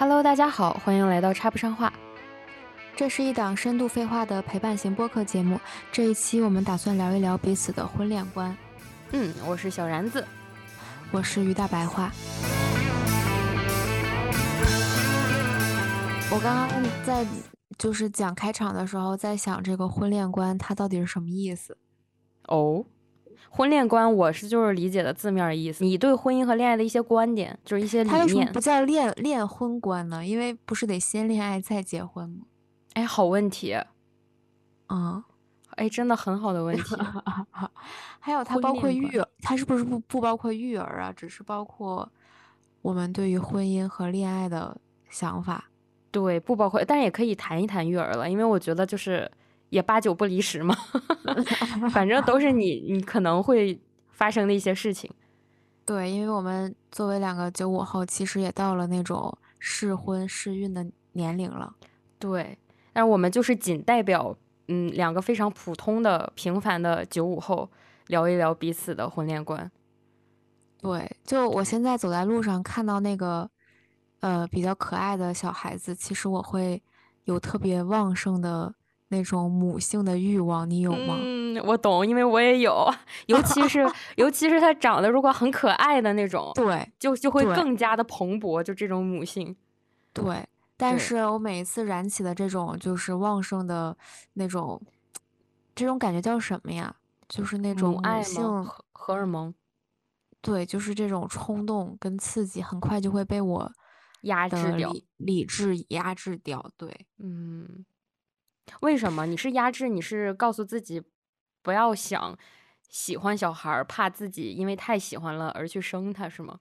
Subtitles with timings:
[0.00, 1.92] Hello，大家好，欢迎来到插不上话。
[2.94, 5.60] 这是一档深度废话的陪伴型播客节目。
[5.90, 8.56] 这一期我们打算聊一聊彼此的婚恋观。
[9.10, 10.24] 嗯，我是小然子，
[11.10, 12.12] 我是于大白话。
[16.30, 17.26] 我刚刚在
[17.76, 21.76] 就是讲开场的时候，在想这个婚恋观它到底是什么意思？
[22.44, 22.84] 哦，
[23.50, 28.60] 婚恋观我是就是理解的字面意思，你对婚姻和恋爱的一些观点，就是一些理它为什么不。
[28.60, 30.24] 叫恋恋婚观呢？
[30.24, 32.46] 因为不是得先恋爱再结婚吗？
[32.94, 33.76] 哎，好问题，
[34.88, 35.22] 嗯，
[35.70, 36.96] 哎，真的很好的问题。
[38.20, 41.12] 还有它包括育儿，它是不是不不包括育儿啊？
[41.16, 42.08] 只是包括
[42.82, 44.76] 我们对于婚姻和恋爱的
[45.08, 45.64] 想法。
[46.10, 49.30] 对，不包括，但是也可以谈一谈育儿了，因为我觉得就是
[49.70, 50.74] 也八九不离十嘛，
[51.90, 55.10] 反正都是你你可能会发生的一些事情。
[55.84, 61.74] 对，因为我们作为两个九五后，其实也到了那种适婚适孕的年龄了。
[62.18, 62.58] 对，
[62.92, 67.70] 但是我们就是仅代表嗯两个非常普通的平凡的九五后
[68.08, 69.70] 聊一聊彼此的婚恋观。
[70.80, 73.48] 对，就我现在走在路上看到那个
[74.20, 76.82] 呃比较可爱的小孩子，其实我会
[77.24, 78.74] 有特别旺盛的
[79.08, 81.16] 那种母性的欲望，你有吗？
[81.20, 82.86] 嗯，我懂，因为我也有，
[83.26, 83.80] 尤其是
[84.16, 89.56] 尤其是他长得如果很可爱的那种，对就就会更加的蓬勃，就这种母性。
[90.12, 93.96] 对，但是我每一次燃起的这种就是旺盛的
[94.34, 94.80] 那种，
[95.74, 96.94] 这种感觉叫什么呀？
[97.28, 99.54] 就是那种母爱荷荷尔蒙
[100.40, 103.70] 对，就是这种冲动跟刺激，很快就会被我
[104.22, 104.90] 压制掉。
[104.90, 106.70] 理理智压制掉。
[106.76, 107.84] 对，嗯，
[108.80, 109.26] 为什么？
[109.26, 109.88] 你是压制？
[109.88, 111.02] 你是告诉自己
[111.62, 112.36] 不要想
[112.88, 116.58] 喜欢小孩儿，怕自己因为太喜欢了而去生他，是吗？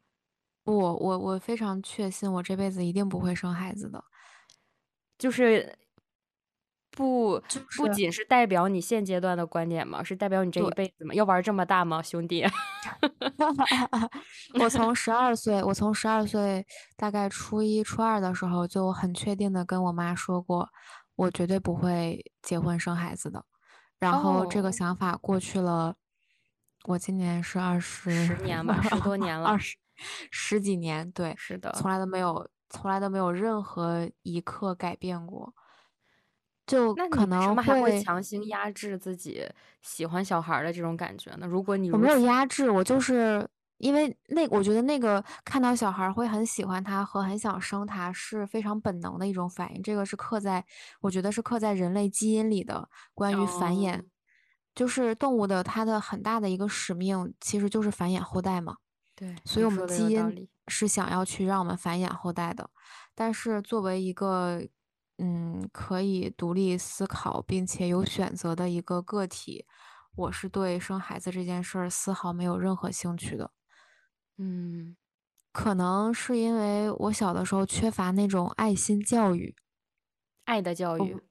[0.64, 4.04] 不，我我非常确信，我这辈子一定不会生孩子的。
[5.18, 5.76] 就是
[6.92, 10.04] 不就是不仅是代表你现阶段的观点吗？
[10.04, 11.14] 是代表你这一辈子吗？
[11.14, 12.46] 要玩这么大吗，兄弟？
[14.60, 16.66] 我从十二岁，我从十二岁
[16.96, 20.70] 大概初一、初二的时候，就很确定的跟我妈说过，
[21.17, 23.44] 我绝对不会结婚生孩子的。
[24.00, 25.94] 然后这个哦想法过去了，
[26.86, 29.60] 我今年是二十十年吧，十多年了二。
[29.60, 29.76] 十
[30.32, 35.52] 十几年，对，是的，从来都没有，从来都没有任何一刻改变过。
[36.67, 39.49] 就可能为什么还会会强行压制自己
[39.82, 41.48] 喜欢小孩儿的这种感觉呢？
[41.48, 50.65] 如果你我没有压制，我就是因为那我觉得那个看到小孩儿会很喜欢他和很想生他是非常本能的一种反应，这个是刻在
[51.02, 54.05] 我觉得是刻在人类基因里的关于繁衍，哦
[54.76, 58.77] 就是动物的它的很大的一个使命其实就是繁衍后代嘛，
[59.16, 60.48] 对，所以我们基因。
[60.70, 62.70] 是想要去让我们繁衍后代的，
[63.16, 64.61] 但是作为一个
[65.17, 69.66] 嗯可以独立思考并且有选择的一个个体，
[70.14, 73.49] 我是对生孩子这件事儿丝毫没有任何兴趣的。
[74.37, 74.95] 嗯，
[75.52, 79.55] 可能是因为我小的时候缺乏那种爱心教育，
[80.45, 81.21] 爱的教育。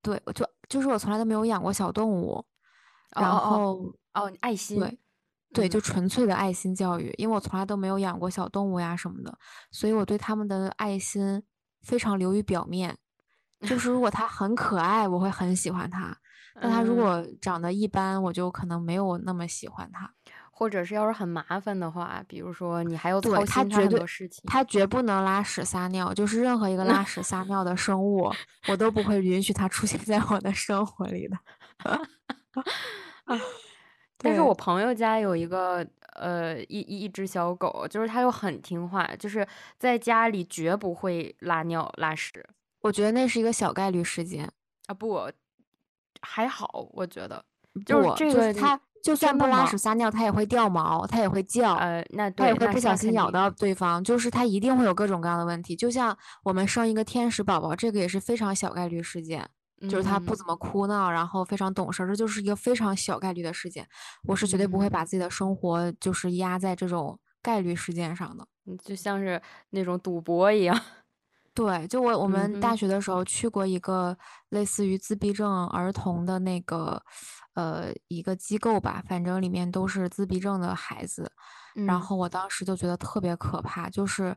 [0.00, 2.44] 对，我就就是我从来都没有养过小动物，
[3.14, 4.78] 然后哦，哦，爱心。
[4.78, 4.98] 对
[5.52, 9.38] 对，就嗯纯粹的爱心教育，因为我从来都没有养过小动物呀什么的，
[9.70, 11.42] 所以我对它们的爱心
[11.82, 12.96] 非常流于表面。
[13.60, 16.10] 就 是如果它很可爱，我会很喜欢它；
[16.54, 20.12] 但它如嗯果长得一般，我就可能没有那么喜欢它。
[20.54, 24.44] 或者是要是很麻烦的话，比如说你还要对操心它很多事情。
[24.46, 28.30] 它绝不能拉屎撒尿，就是任何一个拉屎撒尿的生物，
[28.68, 31.36] 我都不会允许它出现在我的生活里的。
[34.18, 39.44] 但是我朋友家有一个呃一一一只小狗，就是它又很听话，就是
[39.78, 42.46] 在家里绝不会拉尿拉屎
[42.82, 44.48] 我觉得那是一个小概率事件。
[44.86, 45.28] 啊，不，
[46.20, 47.44] 还好，我觉得
[47.84, 51.74] 就是，这个它就算不拉屎撒尿，它也会掉毛，它也会叫。
[51.74, 55.74] 呃，那它也对，会不小心咬到对方，就是它一定会有各种各样的问题。
[55.74, 59.44] 就像我们生一个天使宝宝，这个也是非常小概率事件，
[59.88, 63.84] 就是它不嗯怎么哭闹，然后非常懂事儿，这就是一个非常小概率的事件。
[64.28, 68.46] 我是绝对不会把嗯自己的生活就是压在这种概率事件上的。
[68.66, 70.80] 嗯就像是那种赌博一样。
[71.54, 74.16] 对，就我我们大学的时候去过一个
[74.50, 77.02] 类似于自闭症儿童的那个
[77.54, 81.30] 呃一个机构吧，反正里面都是自闭症的孩子。
[81.74, 84.36] 然嗯后我当时就觉得特别可怕，就是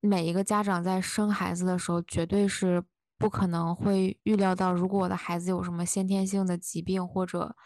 [0.00, 2.82] 每一个家长在生孩子的时候，绝对是
[3.18, 7.56] 不可能会预料到，如果我的孩子有什么先天性的疾病或者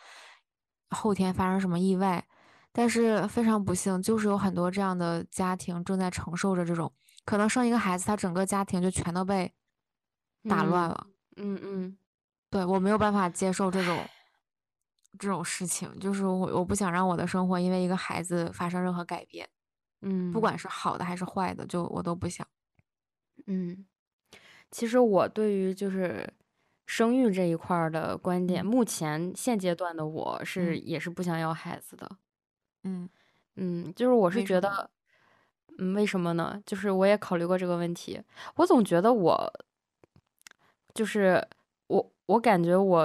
[0.88, 2.26] 后天发生什么意外，
[2.72, 6.90] 但是非常不幸，就是有很多这样的家庭正在承受着这种，
[7.26, 9.52] 可能生一个孩子，他整个家庭就全都被
[10.48, 11.06] 打乱了。
[11.36, 11.98] 嗯嗯，
[12.48, 13.98] 对我没有办法接受这种
[15.18, 19.48] 这种事情，就是我我不想让我的生活因为一个孩子发生任何改变，
[20.02, 22.46] 嗯，不管是好的还是坏的，就我都不想。
[23.46, 23.86] 嗯，
[24.70, 26.28] 其实我对于就是
[26.86, 28.66] 生育这一块儿的观点，嗯。
[28.66, 30.80] 目前现阶段的我是嗯。
[30.80, 32.10] 也是不想要孩子的。
[32.84, 33.08] 嗯。
[33.56, 34.90] 嗯，就是我是觉得，
[35.78, 36.62] 嗯，为什么呢？
[36.66, 38.22] 就是我也考虑过这个问题，
[38.56, 39.52] 我总觉得我，
[40.94, 41.46] 就是
[41.88, 43.04] 我，我感觉我，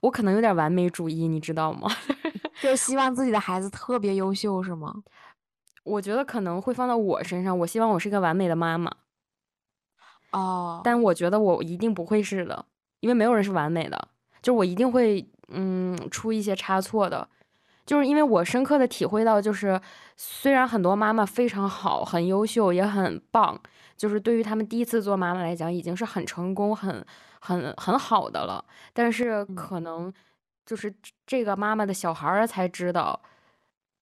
[0.00, 1.88] 我可能有点完美主义，你知道吗？
[2.62, 4.94] 就希望自己的孩子特别优秀，是吗？
[5.84, 8.90] 我觉得可能会放到我身上，我希望我是一个完美的妈妈，
[10.32, 12.64] 哦，但我觉得我一定不会是的，
[13.00, 14.08] 因为没有人是完美的，
[14.42, 17.28] 就是我一定会，嗯，出一些差错的。
[17.84, 19.80] 就是因为我深刻的体会到，就是
[20.16, 23.56] 虽然很多妈妈非常好、很优秀、也很棒，
[23.96, 27.06] 就是对于他们第一次做妈妈来讲，已经是很成功、很
[27.46, 28.64] 很很好的了。
[28.92, 30.12] 但是嗯可能
[30.64, 30.94] 就是
[31.26, 33.20] 这个妈妈的小孩儿才知道，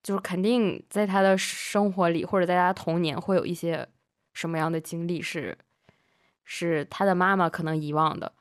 [0.02, 3.88] 就是肯定在他的生活里或者在他童年会有一些
[4.32, 5.56] 什么样的经历是
[6.44, 8.32] 是他的妈妈可能遗忘的。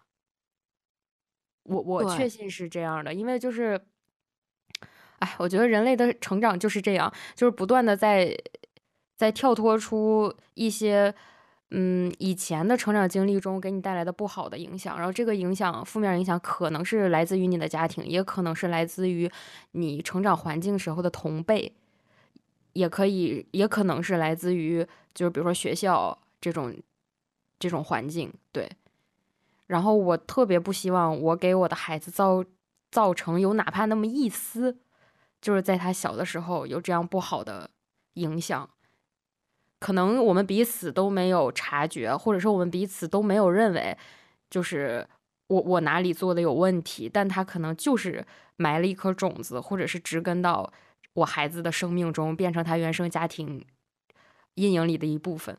[1.64, 3.80] 我我确信是这样的，因为就是。
[5.20, 8.38] 哎，我觉得人类的成长就是这样，就是不断的在
[9.16, 11.16] 在跳脱出一些
[11.76, 19.30] 嗯以前的成长经历中给你带来的不好的影响，然后这个影响负面影响可能是来自于你的家庭，也可能是来自于
[19.72, 21.74] 你成长环境时候的同辈，
[22.74, 24.86] 也可以也可能是来自于
[25.16, 26.74] 就是比如说学校这种
[27.58, 28.70] 这种环境，对。
[29.68, 32.46] 然后我特别不希望我给我的孩子造
[32.92, 34.78] 造成有哪怕那么一丝。
[35.42, 37.70] 就是在他小的时候有这样不好的
[38.14, 38.70] 影响，
[39.84, 43.98] 可能我们彼此都没有察觉，或者说我们彼此都没有认为，
[44.50, 45.06] 就是
[45.48, 48.26] 我我哪里做的有问题，但他可能就是
[48.56, 50.72] 埋了一颗种子，或者是植根到
[51.16, 53.62] 我孩子的生命中，变成他原生家庭
[54.54, 55.58] 阴影里的一部分。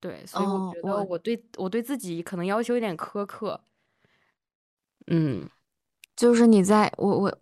[0.00, 3.58] 对，所以我觉得我对我对自己可能要求有点苛刻。
[5.06, 5.48] 嗯，
[6.14, 7.38] 就是你在我我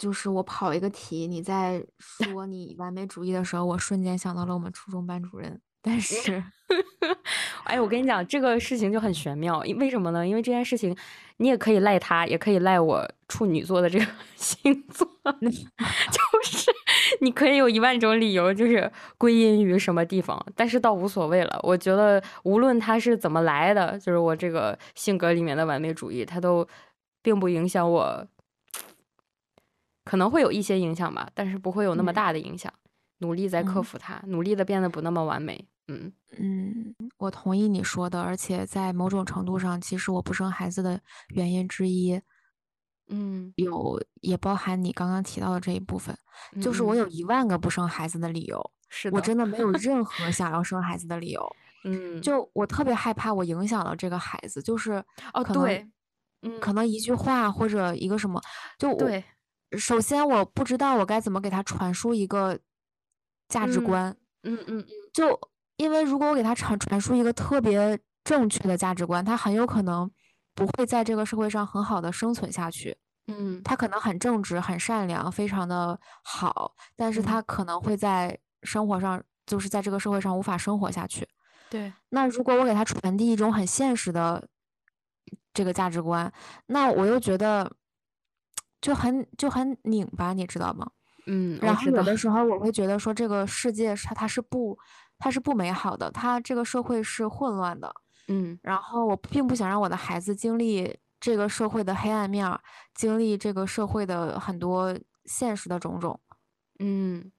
[0.00, 6.42] 就是我跑一个题，你在 说你完美主义的时候，我瞬间想到了我们初中班主任，但是
[7.64, 10.26] 哎，我跟你讲，这个事情就很玄妙，因为什么呢？
[10.26, 10.96] 因为这件事情，
[11.36, 14.06] 你也可以赖他，也可以赖我处女座的这个
[14.36, 15.06] 星座，
[15.42, 16.72] 就是
[17.20, 21.60] 你可以有一万种理由，就是归因于什么地方，但是倒无所谓了。
[21.62, 26.66] 我觉得无论他是怎么来的，就是我这个性格里面的完美主义，他都
[27.22, 28.26] 并不影响我，
[30.10, 32.14] 可能会有一些影响吧，但是不会有那么嗯。
[32.14, 32.72] 大的影响。
[33.18, 33.84] 努力在克嗯。
[33.84, 35.68] 服它，努力的变得不那么完美。
[35.86, 36.12] 嗯。
[36.36, 42.20] 嗯，我同意你说的，而且在某种程度上，其实我不生孩子的原因之一，
[43.06, 46.12] 嗯，有也包含你刚刚提到的这一部分，
[46.56, 46.96] 嗯就是我嗯。
[46.96, 49.70] 有一万个不生孩子的理由，是的，我真的没有。
[49.78, 55.04] 任何想要生孩子的理由，嗯，就我特别害怕我影响了这个孩子，就是
[55.34, 55.88] 哦可能对，
[56.42, 58.40] 嗯，可能一句话或者一个什么，
[58.78, 59.22] 就我对，
[59.78, 62.58] 首先我不知道我该怎么给他传输一个
[63.48, 65.38] 价值嗯观，嗯嗯嗯就
[65.76, 70.10] 因为如果我给他传传输一个特别正确的价值观，他很有可能
[70.54, 72.96] 不会在这个社会上很好的生存下去。
[73.28, 81.28] 嗯他可能很正直、很善良、非常的好，但是嗯他可能会在生活上，就是在这个社会上无法生活下去。
[81.68, 84.48] 对，那如果我给他传递一种很现实的
[85.54, 86.32] 这个价值观，
[86.66, 87.70] 那我又觉得
[88.80, 90.90] 就很就很拧巴，你知道吗？
[91.26, 94.76] 嗯，然后，有的时候我会觉得说，这个世界是它它是不
[95.18, 97.94] 它是不美好的，它这个社会是混乱的。
[98.28, 102.60] 嗯然后我并不想让我的孩子经历这个社会的黑暗面儿，
[102.94, 106.18] 经历这个社会的很多现实的种种。
[106.78, 107.30] 嗯，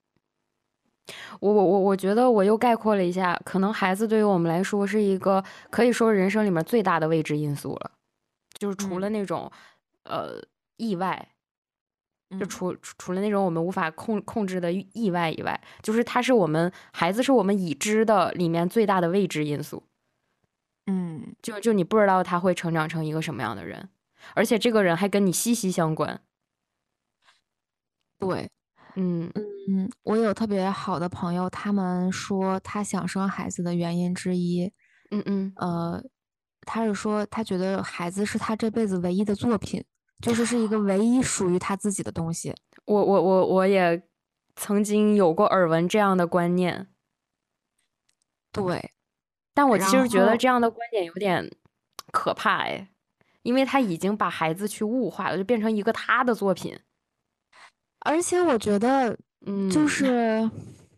[1.40, 7.92] 我我我我觉得我又概括了一下，可能孩子对于我们来说是一个可以说人生里面最大的未知因素了，
[8.60, 9.52] 就是除了嗯那种
[10.04, 10.40] 呃
[10.78, 11.30] 意外，
[12.32, 12.50] 就嗯。
[12.50, 19.84] 除除除了那种我们无法控控制的意意外以外，就是它是我们孩子是我们已知的里面最大的未知因素。
[20.88, 23.90] 嗯，就就你不知道他会成长成一个什么样的人，
[24.34, 26.22] 而且这个人还跟你息息相关。
[28.20, 28.50] 对，
[28.96, 29.32] 嗯。
[29.70, 34.74] 嗯，我有特别好的朋友，他们说他想生孩子的原因之一，
[35.12, 36.04] 嗯嗯，呃，
[36.62, 39.84] 他是说他觉得孩子是他这辈子唯一的作品，
[40.22, 42.54] 就是是一个唯一属于他自己的东西。
[42.86, 44.02] 我我我我也
[44.56, 46.88] 曾经有过耳闻这样的观念，
[48.52, 48.92] 对，
[49.54, 51.50] 但我其实觉得这样的观点有点
[52.12, 52.90] 可怕哎，
[53.44, 56.78] 因为他已经把孩子去物化了，就变成一个他的作品。
[58.00, 60.50] 而且我觉得嗯，就是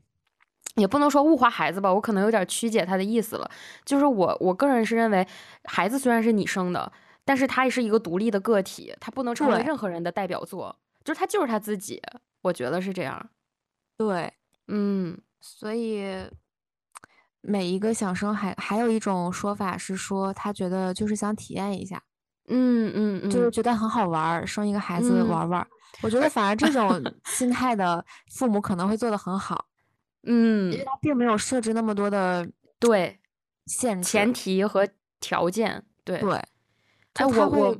[0.75, 3.51] 也不能说物化孩子吧，我可能有点曲解他的意思了。
[3.85, 5.27] 就是我我个人是认为，
[5.65, 6.91] 孩子虽然是你生的，
[7.25, 12.01] 但是他也是一个独立的个体，他不能成为任何人的代表作，就是他就是他自己，
[12.41, 13.29] 我觉得是这样。
[13.97, 14.33] 对，
[14.67, 16.05] 嗯所以
[17.41, 22.01] 每一个想生孩，还有一种说法是说，他觉得就是想体验一下，
[22.47, 25.67] 嗯嗯就是嗯觉得很好玩儿，生一个孩子嗯玩玩儿。
[26.01, 29.65] 我觉得反而这种心态的父母可能会做得很好，
[30.23, 32.49] 嗯因为嗯，他并没有设置那么多的
[32.79, 33.19] 对，
[33.67, 34.09] 限制。
[34.09, 34.87] 前提和
[35.19, 36.41] 条件，对，对，
[37.13, 37.79] 哎，我我会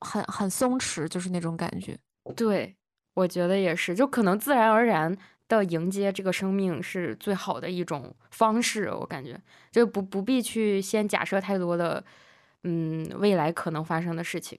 [0.00, 1.98] 很很松弛，就是那种感觉。
[2.36, 2.74] 对，
[3.14, 5.16] 我觉得也是，就可能自然而然
[5.48, 9.38] 的迎接这个生命是最好的一种方式，我感觉
[9.70, 12.02] 就不不必去先假设太多的，
[12.64, 14.58] 嗯，未来可能发生的事情。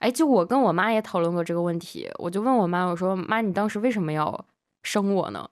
[0.00, 4.46] 哎，就我跟我妈也讨论过这个问题，我就问我妈，我说妈，你当时为什么要
[4.82, 5.48] 生我呢？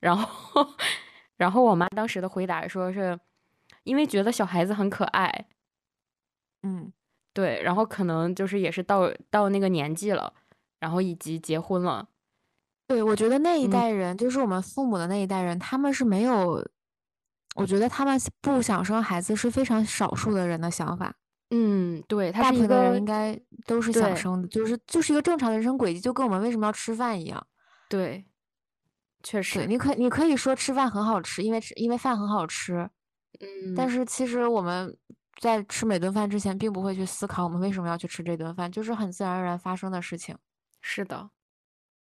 [0.00, 0.66] 然后，
[1.36, 3.18] 然后我妈当时的回答说是
[3.84, 5.46] 因为觉得小孩子很可爱，
[6.62, 6.90] 嗯，
[7.32, 10.32] 对，然后可能就是也是到到那个年纪了，
[10.80, 12.08] 然后以及结婚了。
[12.86, 16.62] 对，我觉得那一嗯代人，就是我们父母的那一代人，他们是没有，
[17.54, 21.14] 我觉得他们不想生孩子是非常少数的人的想法，
[21.50, 27.46] 嗯，对，大部分的人应该都是想生的，就是就是一个正常的人生轨迹，就跟我们为什么要吃饭一样。
[27.88, 28.26] 对，
[29.22, 32.90] 确，实，你可你可以说吃饭很好吃，因为吃因为饭很好吃，
[33.40, 34.94] 嗯但嗯，是其实我们
[35.40, 40.36] 在吃每顿饭之前，并不会去思考我们为什么要去吃这顿饭，就是很自然而然发生的事情。
[40.80, 41.30] 是的，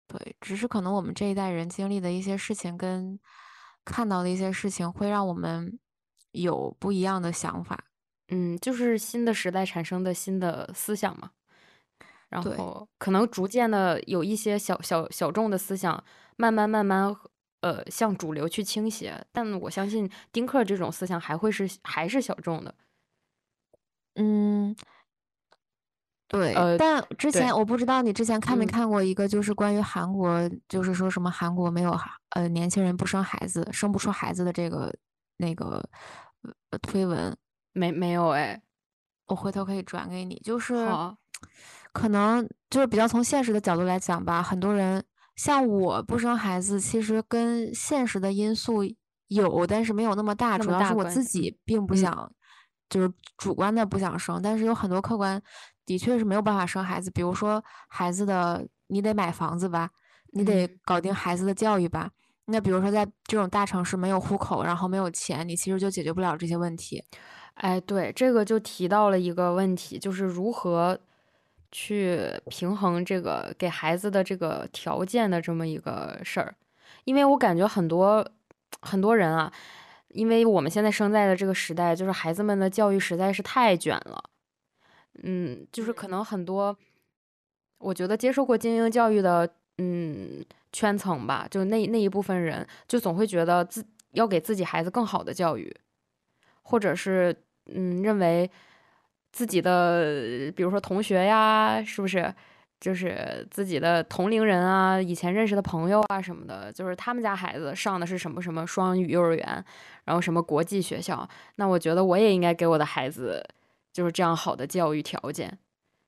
[0.07, 3.19] 对，只是可能我们这一代人经历的一些事情跟
[3.85, 5.79] 看到的一些事情，会让我们
[6.33, 7.85] 有不一样的想法。
[8.29, 11.31] 嗯，就是新的时代产生的新的思想嘛，
[12.29, 16.05] 然后可能逐渐的有一些小小小众的思想，
[16.37, 17.15] 慢慢慢慢
[17.63, 22.75] 呃向主流去倾斜，但我相信丁克这种思想还会是还是小众的，
[24.17, 24.75] 嗯，
[26.27, 28.69] 对，呃，但之对前我不知道你之前看没嗯。
[28.69, 34.93] 看过一个，就是关于韩国，就是说什么韩国没有孩呃年轻人不生孩子，生不出孩子的这个
[35.37, 35.83] 那个
[36.71, 37.37] 呃推文，
[37.73, 38.61] 没没有哎，
[39.27, 40.41] 我回头可以转给你。
[40.45, 41.17] 就是好，
[41.93, 45.05] 可能就是比较从现实的角度来讲吧，很多人
[45.37, 48.83] 像我不生孩子，其实跟现实的因素
[49.29, 51.99] 有，但是没有那么大，那主要是我关自己并不嗯。
[51.99, 52.33] 想，
[52.89, 55.41] 就是主观的不想生，但是有很多客观
[55.85, 59.91] 的确是没有办法生孩子，比如说孩子的你得买房子吧，
[60.33, 62.11] 你得嗯搞定孩子的教育吧。
[62.47, 67.05] 那比如说在这种大城市没有户口，然后没有钱，你其实就解决不了这些问题。
[67.55, 70.99] 哎，对，这个就提到了一个问题，就是如何
[71.71, 76.55] 去平衡这个给孩子的这个条件的这么一个事儿。
[77.05, 78.27] 因为我感觉很多
[78.81, 79.53] 很多人啊，
[80.11, 84.31] 因为我们现在生在的这个时代，就是孩子们的教育实在是太卷了。
[85.23, 86.77] 嗯，就是可能很多，
[87.79, 89.49] 我觉得接受过精英教育的，
[89.79, 95.75] 嗯，圈层吧，就那那一部分人，就总会觉得自要给自己孩子更好的教育，
[96.63, 97.35] 或者是
[97.67, 98.51] 嗯，认为
[99.33, 102.35] 自己的，比如说同学呀，是不是？
[102.81, 109.65] 就是自己的同龄人啊，以前认识的朋友啊什么的，就是他们家孩子上的是什么什么双语幼儿园，
[110.05, 113.45] 然后什么国际学校，那我觉得我也应该给我的孩子
[113.93, 115.59] 就是这样好的教育条件，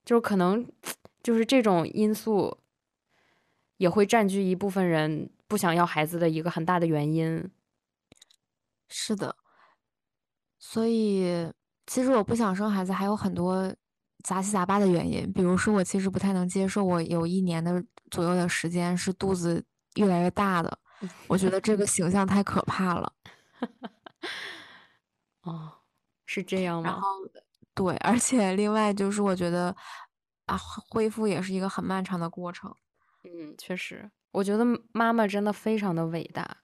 [0.04, 0.64] 就是可能
[1.22, 2.56] 就是这种因素
[3.78, 7.50] 也会占据一部分人不想要孩子的一个很大的原因。
[8.88, 9.34] 是的，
[10.58, 11.50] 所以
[11.86, 13.74] 其实我不想生孩子还有很多
[14.22, 19.64] 杂七杂八的原因，比如说我其实不太能接受我有一年的左右的时间是肚子
[19.96, 20.78] 越来越大的，
[21.26, 23.12] 我觉得这个形象太可怕了。
[25.42, 25.72] 哦，
[26.26, 26.90] 是这样吗？
[26.90, 27.08] 然后
[27.74, 29.74] 对，而且另外就是我觉得
[30.46, 30.58] 啊，
[30.90, 32.74] 恢复也是一个很漫长的过程。
[33.24, 36.58] 嗯，确实，我觉得妈妈真的非常的伟大，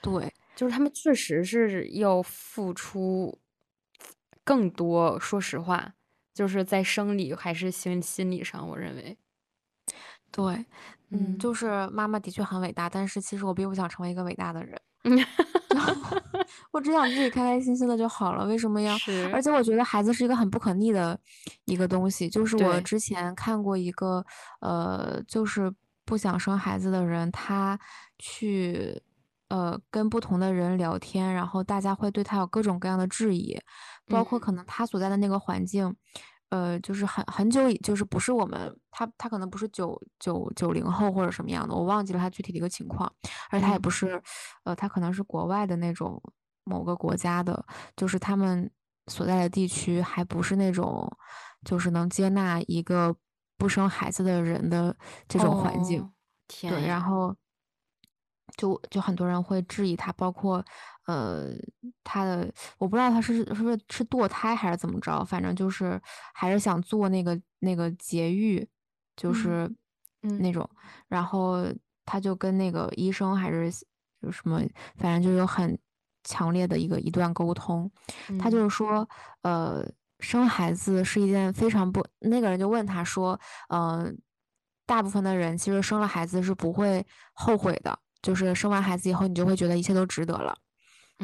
[0.00, 3.40] 对，就是他们确实是要付出
[4.44, 5.18] 更多。
[5.18, 5.94] 说实话，
[6.34, 9.16] 就是在生理还是心心理上，我认为，
[10.30, 10.54] 对，
[11.10, 14.80] 嗯，嗯就是妈妈的确很伟大，但是其实我并不想成为一个伟大的人。
[16.70, 18.96] 我只想自己开开心心的就好了，为什么要？
[18.98, 21.18] 是，而且我觉得孩子是一个很不可逆的
[21.64, 22.28] 一个东西。
[22.28, 24.24] 就是我之前看过一个，
[24.60, 25.72] 呃，就是
[26.04, 27.78] 不想生孩子的人，他
[28.18, 29.02] 去
[29.48, 33.58] 呃跟不同的人聊天，然后大家会对他有各种各样的质疑，
[34.08, 34.40] 包括嗯。
[34.40, 35.94] 可能他所在的那个环境。
[36.50, 43.10] 呃，就是很很久以，就是不是我们他他可能不是九九九零后或者什么样的，我忘记了他具体的一个情况，
[43.50, 43.80] 而且他也嗯。
[43.80, 44.22] 不是，
[44.64, 46.22] 呃，他可能是国外的那种
[46.64, 47.64] 某个国家的，
[47.96, 48.70] 就是他们
[49.06, 51.10] 所在的地区还不是那种，
[51.64, 53.16] 就是能接纳一个
[53.56, 54.94] 不生孩子的人的
[55.26, 56.12] 这种环境，哦，
[56.48, 57.34] 天对，然，后
[58.58, 60.62] 就就很多人会质疑他，包括
[61.06, 61.50] 呃
[62.04, 66.00] 他的，我不知道他是是不是是堕胎还是怎么着，反正就是
[66.34, 68.66] 还是想做那个那个节育，
[69.16, 69.74] 就嗯是
[70.22, 70.52] 嗯那。
[70.52, 70.68] 种，
[71.08, 71.64] 然后
[72.04, 73.70] 他就跟那个医生还是
[74.20, 74.60] 有什么，
[74.96, 75.78] 反正就有很
[76.24, 77.90] 强烈的一个一段沟通，
[78.38, 79.08] 他就嗯是说，
[79.42, 79.84] 呃，
[80.20, 83.38] 生孩子是一件非常不，那个人就问他说，
[83.70, 84.16] 嗯、
[84.86, 90.56] 大部分的人其实生了孩子是不会后悔的，就是生完孩子以后，你就会觉得一切都值得了。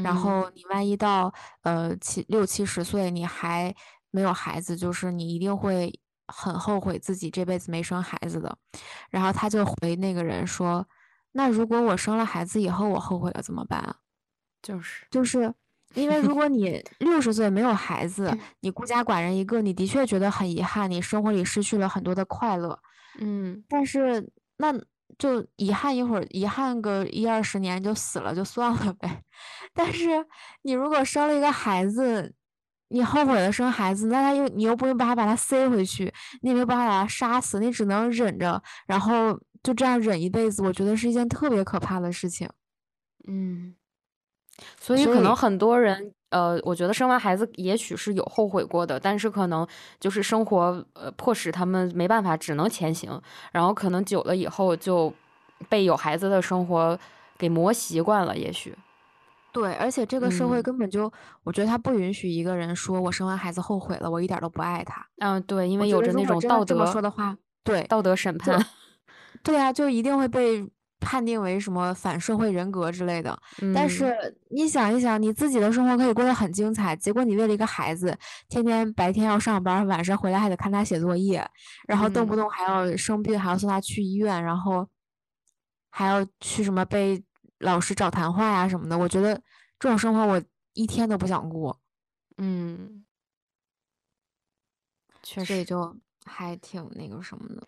[0.03, 3.75] 然嗯后你万一到呃七六七十岁，你还
[4.11, 5.93] 没有孩子，就是你一定会
[6.27, 8.57] 很后悔自己这辈子没生孩子的。
[9.11, 10.87] 然后他就回那个人说
[11.33, 13.97] ：“那如果我生了孩子以后，我后悔了怎么办啊？”
[14.63, 15.53] 就是，就是
[15.95, 22.79] 因为如果你 六十岁没有孩子，你孤家寡人一个，你的确觉得很遗憾，你生活里失去了很多的快乐。
[23.21, 24.73] 嗯但是那
[25.19, 29.23] 就遗憾一会儿，遗憾个一二十年就死了就算了呗。
[29.75, 30.25] 但是
[30.63, 32.33] 你如果生了一个孩子，
[32.89, 42.49] 你后悔了生孩子，那他又你又不能把他把他塞回去，你也没有办法把他杀死，你只能忍着，然后就这样忍一辈子，我觉得是一件特别可怕的事情。
[43.27, 43.75] 嗯，
[44.81, 49.67] 所以所以可能很多人，呃，我觉得生完孩子也许是有后悔过的，但是可能
[49.99, 53.21] 就是生活呃迫使他们没办法，只能前行，
[53.53, 55.13] 然后可能久了以后就
[55.69, 56.99] 被有孩子的生活
[57.39, 58.77] 给磨习惯了，也许，
[59.53, 60.63] 对，而且这个社会嗯。
[60.63, 61.11] 根本就，
[61.45, 65.07] 我觉得他不允许一个人说我生完孩子后悔了，我一点儿都不爱他。
[65.19, 68.65] 嗯，对，因为有着那种道德说的话，对，道德审判，
[69.43, 70.69] 对啊，就一定会被
[71.01, 73.39] 判定为什么反社会人格之类的。
[73.75, 78.17] 但嗯是你想一想，你自己的生活可以过得很精彩，结果你为了一个孩子，
[78.49, 81.49] 天天白天要上班，晚上回来还得看他写作业，
[81.87, 84.89] 然后动不嗯动还要生病，还要送他去医院，然后
[85.91, 87.23] 还要去什么被
[87.59, 88.99] 老师找谈话呀什么的。
[88.99, 89.35] 我觉得
[89.79, 90.43] 这种生活我
[90.75, 91.81] 一天都不想过，
[92.37, 93.05] 嗯，
[95.23, 95.47] 确实。
[95.47, 97.67] 所以就还挺那个什么的。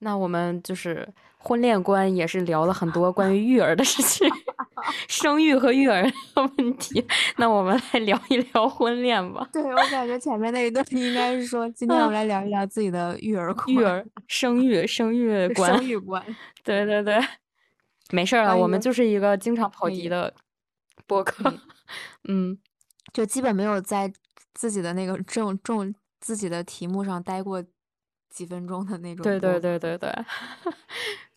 [0.00, 4.28] 那我们就是婚恋观，也是聊了很多关于育儿的事情，
[5.08, 6.12] 生育和育儿的
[6.58, 7.04] 问题。
[7.36, 15.74] 那我们来聊一聊婚恋吧，对，我感觉前面那一段应该是说，今天我们来聊一聊自己的育儿观、育儿、生育、生育 观。
[15.74, 16.22] 生育观。
[16.62, 17.18] 对对对，
[18.10, 20.34] 没事儿了，我们就是一个经常跑题的
[21.06, 21.52] 播客。
[22.28, 22.58] 嗯
[23.12, 24.12] 就基本没有在
[24.52, 27.64] 自己的那个正重自己的题目上待过
[28.36, 29.24] 几分钟的那种。
[29.24, 29.58] 对对。
[29.58, 30.24] 对对对，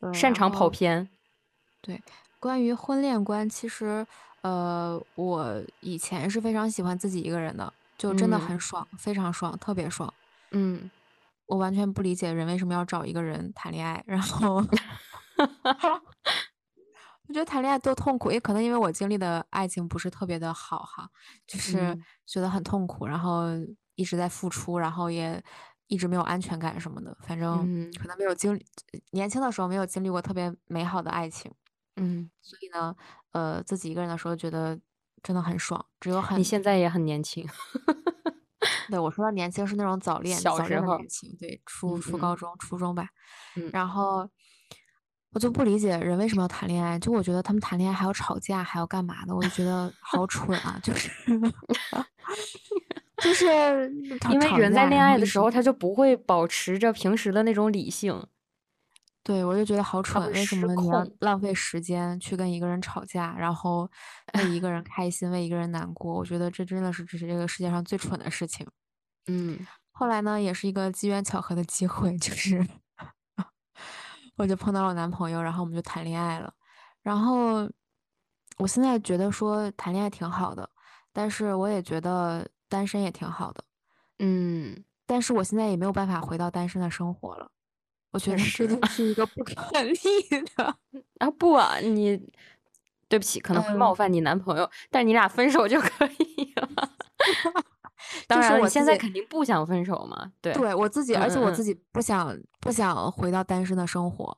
[0.01, 1.09] 对擅长跑偏。
[1.81, 2.01] 对。
[2.39, 4.05] 关于婚恋观，其实
[4.41, 10.13] 呃，我以前是非常喜欢自己一个人的，就真的嗯很爽，非常爽，特别爽。
[10.51, 10.89] 嗯
[11.47, 14.55] 我完全不理解人为什么要找一个人谈恋爱，然后
[17.27, 21.09] 我觉得谈恋爱多痛苦，也可能因为我经历的爱情不是特别的好哈，
[21.45, 23.47] 就是嗯觉得很痛苦，然后
[23.95, 25.43] 一直在付出，然后也
[25.89, 27.91] 一直没有安全感什么的，反正嗯。
[27.99, 28.65] 可能没有经历，
[29.11, 31.51] 年轻的时候没有经历过特别美好的爱情，
[31.97, 32.95] 嗯，所以呢，
[33.31, 34.79] 呃，自己一个人的时候觉得
[35.21, 37.45] 真的很爽，只有很你现在也很年轻。
[38.89, 40.97] 对我说的年轻是那种早恋，早小时候
[41.39, 43.09] 对，初初高中、初中吧。
[43.55, 43.69] 嗯。
[43.71, 44.29] 然后
[45.31, 51.09] 我就不理解人为什么要谈恋爱，就我觉得他们谈恋爱还要吵架，还要干嘛的，我就觉得好蠢啊，就是
[53.21, 53.45] 就是
[54.31, 58.25] 因为人在恋爱的时候，他就不会保持着平时的那种理性。
[59.21, 63.87] 对我就觉得好蠢，为什失么你要浪费时间去跟一个人吵架，然后
[64.35, 66.15] 为一个人开心，为一个人难过？
[66.15, 68.65] 我觉得这真的是这是这个世界上最蠢的事情。
[69.27, 69.59] 嗯
[69.91, 72.65] 后来呢，也是一个机缘巧合的机会，就是
[74.37, 76.51] 我就碰到了我男朋友，然后我们就谈恋爱了。
[77.03, 77.69] 然后
[78.57, 80.67] 我现在觉得说谈恋爱挺好的，
[81.13, 83.63] 但是我也觉得单身也挺好的。
[84.19, 87.49] 嗯，但是我现在也没有办法回到单身的生活了，
[88.11, 89.93] 我觉得这就是一个不可逆
[90.55, 90.75] 的。
[91.19, 92.17] 啊不啊，你
[93.07, 96.69] 对不起，可能会冒嗯犯你男朋友，但是你俩分手就可以了。
[98.27, 100.31] 当然我现在肯定不想分手嘛？
[100.41, 104.37] 对对我自己，嗯而且我嗯自己不想不想回到单身的生活。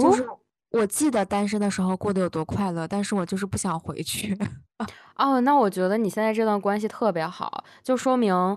[0.00, 0.39] 就是哦
[0.70, 4.36] 我记得单身的时候过得有多快乐，但是我就是不想回去。
[5.16, 8.56] 哦，那我觉得你现在这段关系特别好，就说明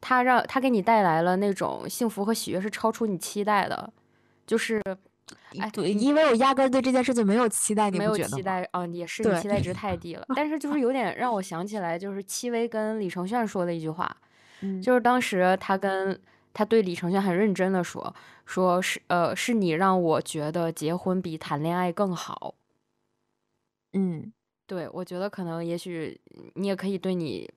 [0.00, 3.92] 他让他给你带来了那种幸福和喜悦是超出你期待的，
[4.46, 4.80] 就是
[5.58, 8.16] 哎对，因为我压根儿对这件事情没有期待，你没有？
[8.18, 10.24] 期待啊，也是你期待值太低了。
[10.36, 14.16] 但是就是有点让我想起来，就是戚薇跟李承铉说的一句话，
[14.60, 16.18] 嗯，就是当时他跟
[16.54, 18.14] 他对李承铉很认真的说，
[18.46, 22.54] 说是呃是你让我觉得结婚比谈恋爱更好。
[23.92, 24.32] 嗯，
[24.66, 26.20] 对，我觉得可能也许
[26.54, 27.48] 你也可以对你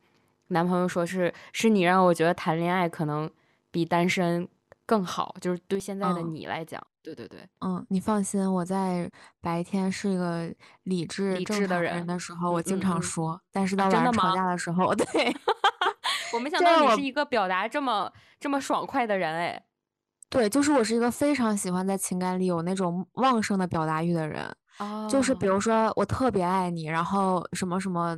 [0.49, 3.29] 男朋友说是，是你让我觉得谈恋爱可能
[3.71, 4.47] 比单身
[4.85, 6.33] 更好，就是对现在的嗯。
[6.33, 9.09] 你来讲，对对对，嗯，你放心，我在
[9.41, 12.81] 白天是一个理智理智的人的时候，嗯我经嗯嗯。
[12.81, 15.05] 常说，但是到啊真的晚上吵架的时候， 对，
[16.37, 19.63] 我没想到你是一个表达这么这么爽快的人哎，
[20.29, 24.55] 对，就是我是一个非常喜欢在情感里有那种旺盛的表达欲的人。
[25.09, 25.53] 就是比哦。
[25.53, 28.15] 如说我特别爱你，然后什么什么，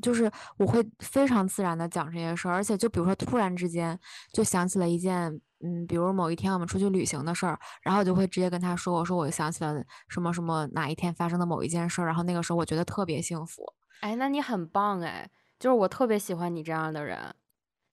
[0.00, 3.98] 就是我会非常自然的讲这些事儿，而且就比如说突然之间
[4.32, 5.28] 就想起了一件，
[5.64, 13.64] 嗯，比如某一天我们出去旅行的事儿，然后我就会直接跟他说，我说我想起了什么什么哪一天发生的某一件事儿，然后那个时候我觉得特别幸福，
[14.02, 17.34] 哎，那你很棒哎，就是我特别喜欢你这样的人，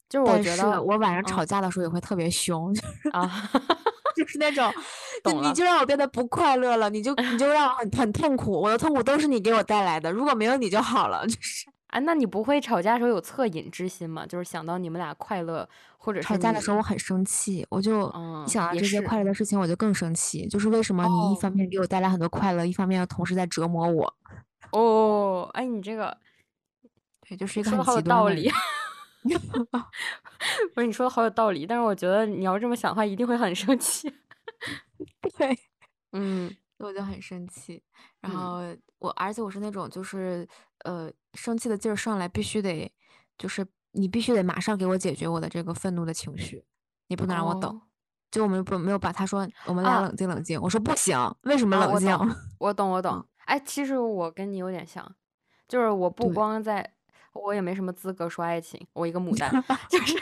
[0.09, 2.73] 就是我觉得我晚上嗯吵架的时候也会特别凶，
[3.13, 3.49] 啊，
[4.15, 4.71] 就 是那种，
[5.23, 11.65] 就你就让我变得不快乐了，你就你就让我很很痛苦，我的痛苦都是你给我带来的，如果没有你就好了，就是。
[11.93, 14.25] 啊，那你不会吵架的时候有恻隐之心吗？
[14.25, 18.11] 就是想到你们俩快乐，或者是吵架的时候我很生气，我就
[18.47, 20.47] 想到这些快乐的事情，我就更生气。
[20.47, 24.11] 就是为什么你一哦方面给我带来很多快乐，一方面又同时在折磨我？
[24.71, 26.17] 哦，哎，你这个
[27.29, 28.51] 对，就是一个说的好有很极端道理
[30.73, 34.13] 不是你说的好有道理，但是我觉得你要这么想的话，一定会很生气。
[35.38, 35.57] 对，
[36.12, 37.81] 嗯我就很生气。
[38.21, 40.47] 然嗯后我，而且我是那种就是
[40.83, 42.91] 呃，生气的劲儿上来，必须得
[43.38, 46.63] 就是你必须得马上给我解决我的这个愤怒的情绪，
[47.07, 47.69] 你不能让我等。
[47.71, 47.81] 哦
[48.33, 52.09] 就我们不没有把他说我们俩啊冷静冷静，我说不行，为什么啊，冷静？
[52.12, 53.25] 我懂，我懂，我懂嗯。
[53.45, 55.15] 哎，其实我跟你有点像，
[55.67, 56.95] 就是我不光在，
[57.33, 59.51] 我也没什么资格说爱情，我一个牡丹，
[59.89, 60.17] 就是，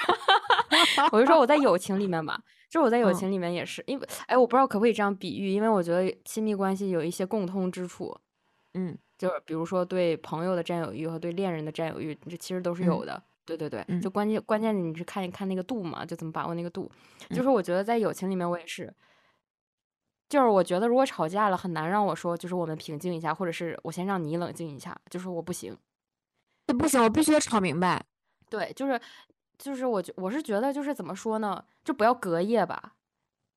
[1.11, 8.17] 我就说我在友情里面吧，就是我在友嗯情里面也是，因为，哎，我不知道可不可以这样比喻，因为我觉得亲密关系有一些共通之处，
[8.73, 13.23] 嗯就是比如说对朋友的占有欲和对恋人的占有欲，这其实都是有嗯的。
[13.43, 16.89] 对对对，嗯就关键关键你是看一看那个度嘛，就怎么把握那个度。
[17.31, 18.93] 就嗯是我觉得在友情里面我也是，
[20.29, 25.75] 就是我觉得如果吵架了，很难让我说就是我们平静一下，或者是我先让你冷静一下，就是我不行。
[26.71, 28.01] 这不行，我必须得吵明白。
[28.49, 28.99] 对，就是
[29.57, 32.93] 就是我觉我是觉得就是怎么说呢，就不要隔夜吧。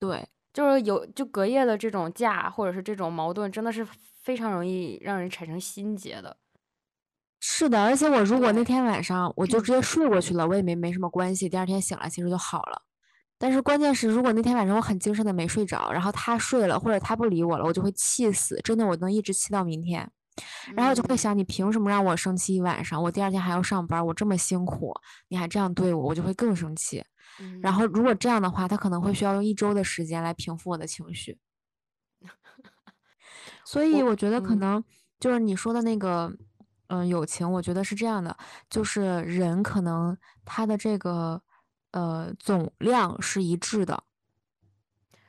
[0.01, 3.87] 对，就是有就隔夜的这种架或者是这种矛盾，真的是
[4.21, 6.37] 非常容易让人产生心结的。
[7.41, 12.83] 是的，而且我如果那天晚上我就直接睡过去了，我也没没什么关系，第二天醒来其实就好了。
[13.39, 20.11] 但是关键是，如果那天晚上我很精神的没睡着，然后他睡了或者他不理我了，我就会气死，真的我能一直气到明天。
[20.75, 23.03] 然后我就会嗯想，你凭什么让我生气一晚上？
[23.03, 24.93] 我第二天还要上班，我这么辛苦，
[25.29, 27.05] 你还这样对我，我就会更生气。
[27.61, 31.39] 然后嗯如果这样的话，他可能会需要用一周的时间来平复我的情绪。
[33.65, 34.85] 所以我我觉得可嗯能
[35.19, 36.33] 就是你说的那个，
[36.89, 38.37] 嗯、友情，我觉得是这样的，
[38.69, 41.43] 就是人可能他的这个
[41.93, 44.03] 呃总量是一致的，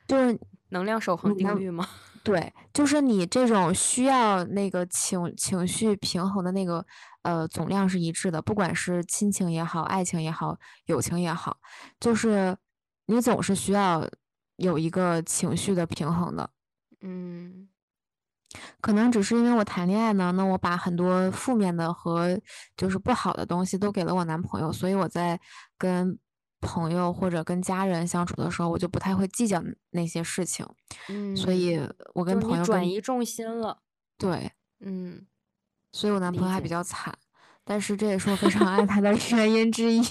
[0.06, 0.38] 就是
[0.68, 1.88] 能量守恒定律吗？
[2.26, 6.84] 对，就是你这种需要那个情情绪平衡的那个
[7.22, 11.56] 呃总量是一致的，不管是亲情也好，爱情也好，友情也好，
[12.00, 12.56] 就是
[13.06, 14.04] 你总是需要
[14.56, 16.50] 有一个情绪的平衡的。
[17.00, 17.68] 嗯
[18.80, 22.36] 可能只是因为我谈恋爱呢，那我把很多负面的和
[22.76, 25.40] 就是不好的东西都给了我男朋友，所以我在
[25.78, 26.18] 跟
[26.66, 30.66] 朋友或者跟家人相处的时候，我就不太会计较那些事情，
[31.08, 33.78] 嗯所以嗯，我跟朋友转移重心了。
[34.18, 34.50] 对，
[34.80, 35.26] 嗯，
[35.92, 36.68] 所以我男朋友还比。
[36.68, 37.16] 较惨，
[37.64, 40.02] 但是这也是我非常爱他的 原因之一。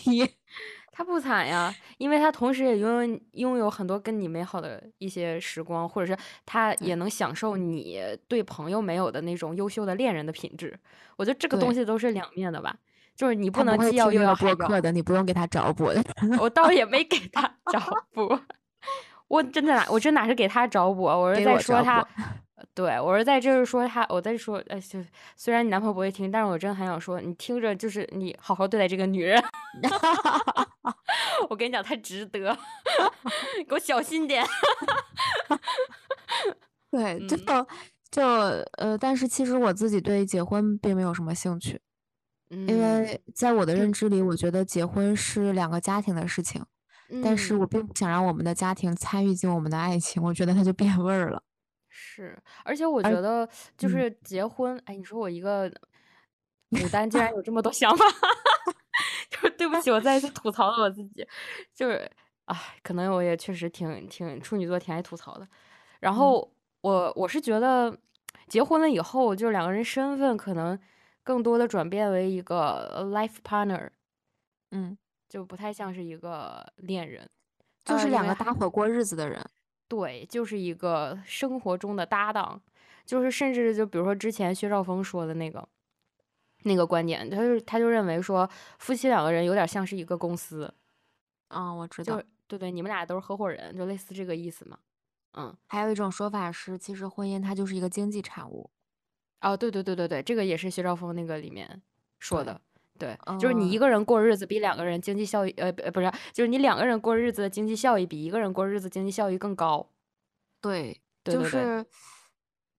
[0.89, 10.79] 他不惨呀，因为他同时也拥有拥有很多跟你美好的一些时光，或者是他也能享受你对朋友没有的那种优秀的恋人的品质。
[11.17, 12.77] 我觉得这个东，西都是两面的吧，
[13.15, 14.35] 就是你不能既要又要。
[14.35, 16.03] 播客的，你不用给他找补的。
[16.39, 17.79] 我倒也没给他找
[18.13, 18.37] 补，
[19.27, 22.07] 我真的哪我真哪是给他找补啊，我是在说他，补。
[22.73, 24.99] 对我是在这是说他，我在说，呃，就
[25.35, 29.41] 虽然你男朋友不会听，但是我真的很想说，你听着就是你好好对待这个女人
[31.49, 32.57] 我跟你讲，他值得，
[33.67, 34.45] 给我小心点。
[36.91, 37.65] 对，就嗯。
[38.11, 38.23] 就
[38.77, 41.81] 呃，但是其实我自己对结婚并没有什么兴趣。
[42.65, 42.79] 因嗯。
[42.79, 46.65] 为在我的认知里，我觉得结婚是两个家庭的事情，
[47.19, 47.57] 但是嗯。
[47.57, 51.41] 我并不想让我们的家庭参与进我们的爱情，我觉得它就变味儿了。
[51.91, 53.89] 是，而且我觉得就嗯。
[53.89, 55.71] 是结婚哎，你说我一个
[56.71, 58.03] 牡丹竟然有这么多想法。
[59.29, 61.27] 就是对不起，我再一次吐槽了我自己。
[61.75, 62.09] 就是，
[62.45, 65.47] 啊，可能我也确实挺挺处女座挺爱吐槽的。
[65.99, 66.15] 然嗯。
[66.15, 67.97] 后我我是觉得
[68.47, 70.79] 结婚了以后，就两个人身份可能
[71.25, 73.89] 更多的转变为一个 life partner。
[74.71, 74.97] 嗯。
[75.27, 77.27] 就不太像是一个恋人。
[77.85, 79.43] 呃，就是两个搭伙过日子的人。
[79.87, 82.61] 对，就是一个生活中的搭档。
[83.05, 85.67] 就是甚至就比如说之前薛兆丰说的那个
[86.63, 90.73] 那个观点，他就他就认为说夫妻两个人有点像是一个公司。
[91.49, 92.21] 嗯，我知道。
[92.47, 94.77] 对对，你们俩都是合伙人，就类似这个意思嘛。
[95.33, 95.55] 嗯。
[95.67, 98.69] 还有一种说法是，其实婚姻它就是一个经济产物。
[99.41, 101.81] 哦，对对对对对，这个也是薛兆丰那个里面
[102.19, 102.59] 说，的。
[102.97, 109.89] 对，就是你一呃个人过日子比两个人经济效益呃，不是，就是你两个人过日子的经济效益比一个人过日子经济效益更高。
[110.61, 111.43] 对，对对对。
[111.43, 111.85] 就是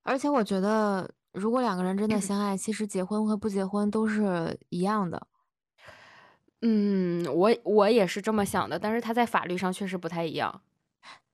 [0.03, 5.27] 而且我觉得如果两个人真的相爱，其实结婚和不结婚都是一样的。
[6.63, 10.63] 嗯，我我也是这么想的，但是他在法律上确实不太一样。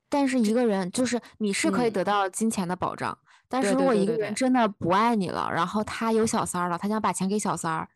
[0.09, 1.93] 但是一个人就是你是可以嗯。
[1.93, 3.17] 得到金钱的保障，
[3.53, 4.17] 但是如果一个。
[4.17, 7.89] 人真的不爱你了，然后他有小三儿了，他想把钱给小三儿，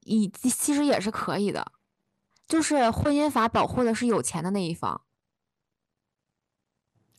[0.00, 1.70] 以其实也是可以的。
[2.48, 5.00] 就是婚姻法保护的是有钱的那一方。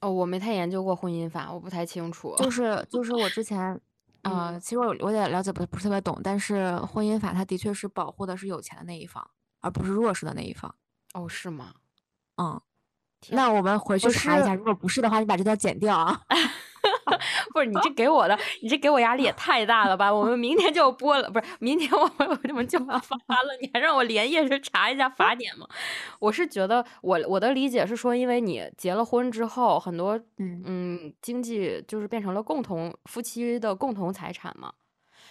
[0.01, 2.35] 哦，我没太研究过婚姻法，我不太清楚。
[2.37, 3.59] 就是就是我之前
[4.23, 4.59] 呃，嗯。
[4.59, 9.25] 其实我我也了解不不是特别懂，但是婚姻法它的确是保护的是有钱的那一方，
[9.61, 10.75] 而不是弱势的那一方。
[11.13, 11.73] 哦，是吗？
[12.37, 12.61] 嗯，
[13.29, 16.21] 那我们回去查一下，如果不是的话，你把这段剪掉啊。
[17.53, 25.67] 不是，你这给我的你这给我压力也太大了吧，我们明天就要播了不是，明天我们我们就要发了，你还让我连夜去查一下法典吗？
[26.19, 30.63] 我是觉得我我的理解是说，因为你结了婚之后，很多，嗯。
[30.65, 34.73] 嗯，经济就是变成了共同夫妻的共同财产嘛。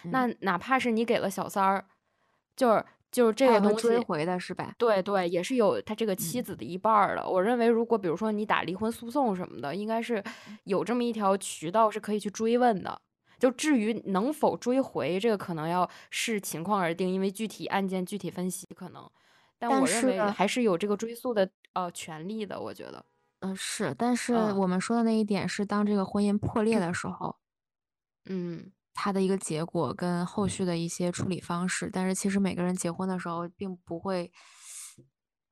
[0.05, 0.37] 那嗯。
[0.41, 1.87] 哪怕是你给了小三儿，
[2.57, 4.75] 就是就是这个东西追回的是吧？
[4.77, 6.43] 对对，也是有他这个妻嗯。
[6.43, 7.29] 子的一半儿的。
[7.29, 10.23] 我认为如果比如说你打离婚诉讼什么的，应该是
[10.65, 13.01] 有这么一条渠道是可以去追问的。
[13.39, 19.09] 就至于能否追回，这个可能要视情况而定，因为具体案件具体分析可能。
[19.59, 23.05] 但我认为还是有这个追诉的，呃，权利的，我觉得。
[23.43, 24.55] 嗯，是，但是嗯。
[24.55, 27.37] 我们说的那一点是当这个婚姻破裂的时候
[28.27, 28.73] 嗯。
[28.95, 34.33] 它的一个结果跟后续的一些处理方式，但是其实每个人结婚的时候并不会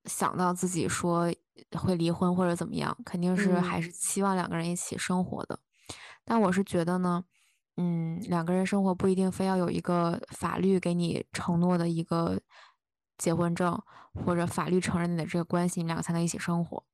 [0.05, 1.31] 想到自己说
[1.77, 3.83] 会离婚或者怎么样，肯定是还嗯。
[3.83, 5.59] 是期望两个人一起生活的。
[6.25, 7.25] 但我是觉得呢，
[7.77, 12.41] 嗯，两个人生活不一定非要有一个法律给你承诺的一个
[13.19, 13.83] 结婚证，
[14.15, 16.85] 或者法律承认你的这个关系，你们两个才能一起生活。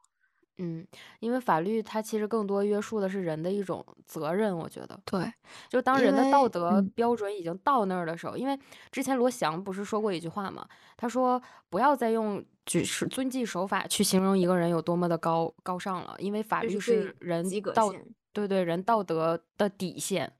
[0.58, 0.86] 嗯，
[1.20, 5.00] 因为法律它其实更多约束的是人的一种责任，我觉得。
[5.04, 5.32] 对，
[5.68, 6.90] 就当人的道为德嗯。
[6.96, 8.58] 标准已经到那儿的时候因为
[8.90, 10.66] 之前罗翔不是说过一句话嘛，
[10.96, 11.40] 他说
[11.70, 18.06] ：“不要再用举是遵纪守法去形容一个人有多么的高高尚了，因为法律这是最是人道及格线。
[18.32, 20.32] 对对，人道德的底线。”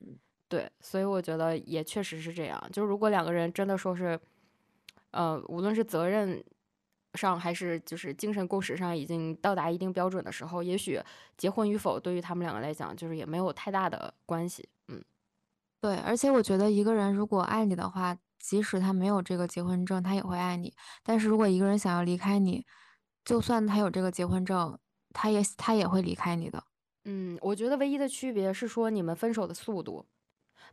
[0.00, 0.18] 嗯。
[0.48, 4.18] 对，所以我觉得也确实是这样，就如果两个人真的说是，
[5.10, 6.42] 呃，无论是责任
[7.14, 11.00] 上还是就是精神共识上已经到达一定标准的时候，也许
[11.36, 15.02] 结婚与否对于他们两个来讲，就是也没有太大的关系，嗯。
[15.80, 20.72] 对，而且我觉得一个人如果爱你的话，即使他没有这个结婚证，他也会爱你。
[21.02, 22.64] 但是如果一个人想要离开你，
[23.24, 24.78] 就算他有这个结婚证，
[25.12, 26.62] 他也他也会离开你的。
[27.04, 30.06] 嗯，我觉得唯一的区别是说你们分手的速度。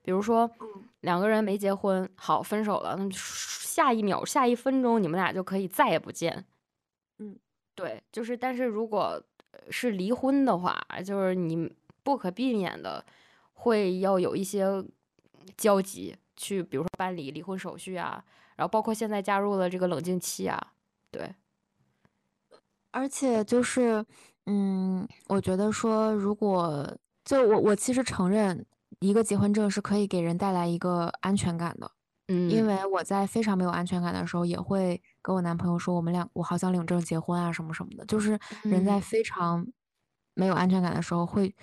[0.01, 0.83] 比如说嗯。
[1.01, 6.45] 两个人没结婚，好，分手了，那么下一秒、下一分钟，你们俩就可以再也不见。
[7.19, 7.37] 嗯。
[7.73, 9.23] 对，就是但是如果
[9.69, 13.05] 是离婚的话，就是你不可避免的
[13.53, 14.65] 会要有一些
[15.55, 18.21] 交集，去比如说办理离婚手续啊，
[18.57, 20.73] 然后包括现在加入了这个冷静期啊，
[21.09, 21.33] 对。
[22.91, 24.05] 而且就是，
[24.47, 28.65] 嗯，我觉得说如果就我我其实承认
[28.99, 31.91] 一个结婚证是可以给人带来一个安全感的。
[32.27, 32.67] 嗯因嗯。
[32.67, 38.05] 为我在非常没有安全感的时候，也会跟我男朋友说我们俩我好想领证结婚啊什么什么的。
[38.07, 39.01] 就是人在嗯。
[39.01, 39.65] 非常
[40.35, 41.55] 没有安全感的时候，会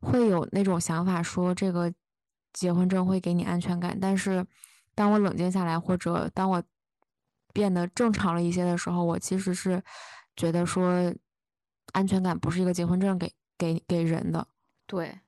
[0.00, 1.92] 会有那种想法说这个
[2.52, 3.98] 结婚证会给你安全感。
[4.00, 4.44] 但是
[4.94, 6.62] 当我冷静下来，或者当我
[7.54, 9.82] 变得正常了一些的时候，我其实是
[10.36, 11.14] 觉得说
[11.92, 14.46] 安全感不是一个结婚证给给给人的。
[14.88, 15.21] 对，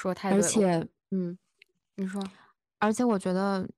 [0.00, 0.44] 说太对了。
[0.44, 1.36] 而且，嗯，
[1.96, 2.22] 你说，
[2.78, 3.68] 而且我觉得，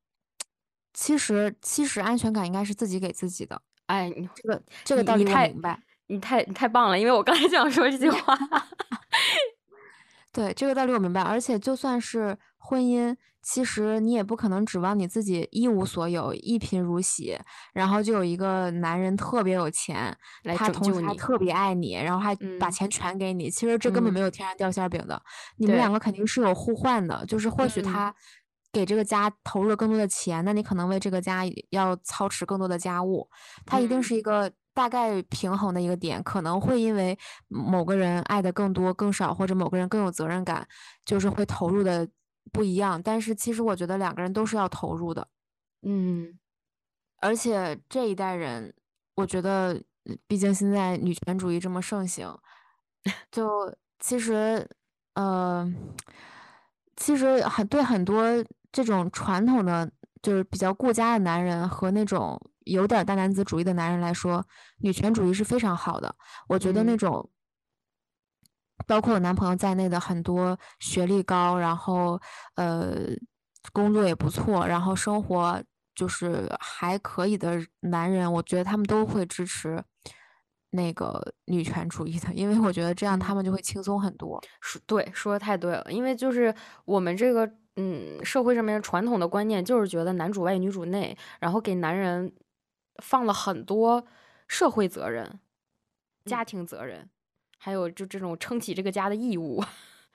[0.94, 3.60] 其实其实安全感应该是自己给自己的。
[3.86, 5.82] 哎，你这个这个道理我明白。
[6.06, 8.38] 你太你太棒了，因为我刚才就想说这句话。
[10.30, 11.20] 对，这个道理我明白。
[11.22, 17.36] 而且就算是婚姻，其实你也不可能指望你自己一无所有、一贫如洗，
[17.72, 20.16] 然后就有一个男人特别有钱，
[20.56, 23.50] 他同时还特别爱你，然后还把钱全给你。
[23.50, 25.20] 其实这根本没有天上掉馅饼的，
[25.56, 27.26] 你们两个肯定是有互换的。
[27.26, 28.14] 就是或许他
[28.72, 33.28] 给这个家投入了更多的钱，那你可能为这个家要操持更多的家务。
[33.66, 34.50] 他一定是一个。
[34.74, 40.66] 大概平衡的一个点，可能会因为某个人爱的更多更少，或者某个人更有责任感，
[41.04, 42.08] 就是会投入的
[42.50, 43.00] 不一样。
[43.02, 45.28] 但是其实我觉得两个人都是要投入的，
[45.82, 46.38] 嗯。
[47.20, 48.74] 而且这一代人，
[49.14, 49.80] 我觉得，
[50.26, 52.36] 毕竟现在女权主义这么盛行，
[53.30, 54.68] 就 其实，
[55.14, 55.72] 呃，
[56.96, 58.24] 其实很对很多
[58.72, 59.88] 这种传统的
[60.20, 62.40] 就是比较顾家的男人和那种。
[62.64, 64.46] 有点大男子主义的男人来说，
[64.82, 66.14] 女权主义是非常好的。
[66.46, 67.28] 我觉得那种，
[68.86, 72.20] 包括我男朋友在内的很多学历高，然后
[72.56, 72.92] 呃
[73.72, 75.62] 工作也不错，然后生活
[75.94, 79.82] 就是还可以的男人，我觉得他们都会支持
[80.70, 84.42] 那个女权主义的，因为我觉得这样他们就会轻松很多。
[84.60, 92.32] 说对，说的太对了，因为就是我们这个嗯社会上面传统的观念就是觉得男主外女主内，然后给男人。
[93.02, 94.06] 放了很多
[94.46, 95.40] 社会责任、
[96.26, 97.08] 家庭责任，
[97.64, 99.62] 还有就这种撑起这个家的义务，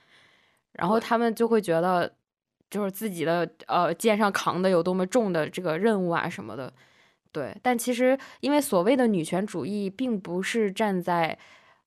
[0.73, 2.13] 然后他们就会觉得，
[2.69, 6.73] 就是自己的呃肩上扛的有多么重的这个任务啊什么的，
[7.31, 7.55] 对。
[7.63, 11.39] 但其实，因为所谓的女权主义，并不是站在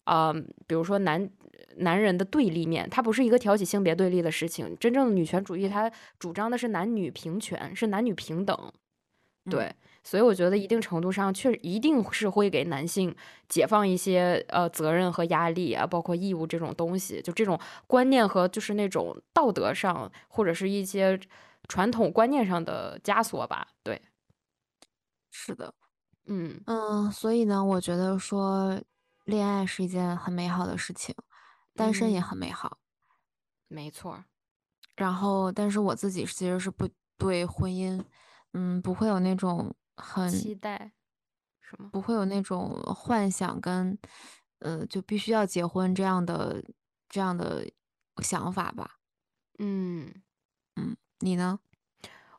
[0.05, 0.33] 啊，
[0.67, 1.29] 比如说男
[1.77, 4.75] 男人的对立面，它不是一个挑起性别对立的事情。
[4.81, 8.73] 真正的女权主义，它主张的是男女平权，是男女平等，
[9.51, 9.71] 对。
[10.03, 13.15] 所以我觉得一定程度上，确一定是会给男性
[13.49, 21.21] 解放一些呃责任和压力啊，包括义务这种东西，就这种观念和就是那种道德上或者是一些
[21.69, 23.69] 传统观念上的枷锁吧。
[23.83, 24.01] 对，
[25.31, 25.73] 是的，
[26.27, 28.81] 嗯嗯，所以呢，我觉得说
[29.25, 31.15] 恋爱是一件很美好的事情，
[31.75, 32.79] 单身也很美好，
[33.69, 34.25] 没错。
[34.97, 38.03] 然后，但是我自己其实是不对婚姻，
[38.55, 39.75] 嗯，不会有那种。
[40.01, 40.93] 很期待，
[41.61, 43.97] 什么不会有那种幻想跟，
[44.61, 46.63] 呃，就必须要结婚这样的
[47.09, 47.65] 这样的
[48.23, 48.97] 想法吧？
[49.59, 50.13] 嗯
[50.77, 51.61] 嗯，你呢？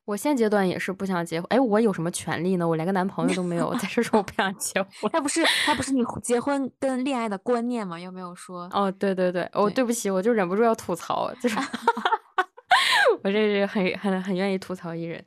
[0.05, 1.45] 我现阶段也是不想结婚。
[1.51, 2.67] 哎，我有什么权利呢？
[2.67, 5.09] 我连个男朋友都没有，在这说我不想结婚。
[5.13, 7.97] 他不是他不是你结婚跟恋爱的观念吗？
[7.99, 8.67] 又没有说？
[8.73, 11.55] 哦，对对对，哦，对不起，我就忍不住要吐槽，就是
[13.23, 15.23] 我这是很很很愿意吐槽一人，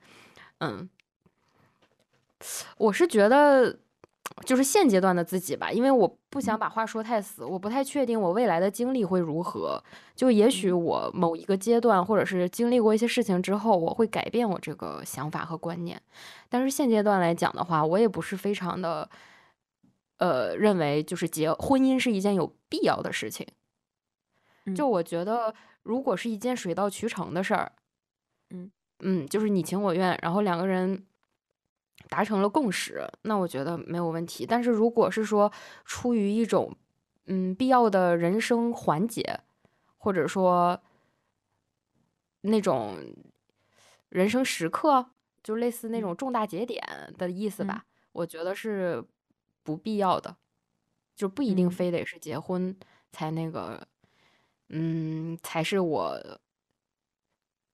[0.59, 0.89] 嗯。
[2.79, 3.79] 我是觉得，
[4.45, 9.83] 就是现阶段的自己吧，因为我不想把话说太死，我不太确定我未来的经历会如何。
[10.15, 16.01] 就也许我某一个阶段，或者是经历过一些事情之后，我会改变我这个想法和观念。
[16.49, 19.09] 但是现阶段来讲的话，我也不是非常的，
[20.19, 23.47] 呃，认为就是结婚姻是一件有必要的事情。
[24.75, 27.73] 就我觉得，如果是一件水到渠成的事儿，
[28.51, 31.05] 嗯嗯，就是你情我愿，然后两个人。
[32.09, 34.45] 达成了共识，那我觉得没有问题。
[34.47, 35.51] 但是如果是说
[35.85, 36.77] 出于一种
[37.27, 39.41] 嗯必要的人生环节，
[39.97, 40.81] 或者说
[42.43, 42.97] 那种
[44.11, 45.11] 人生时刻，
[45.43, 46.83] 就类似那种重大节点
[47.17, 49.03] 的意思吧，我觉得是
[49.63, 50.37] 不必要的，
[51.17, 52.77] 就不一定非得是结婚
[53.11, 53.89] 才那个，
[54.69, 56.39] 嗯，才是我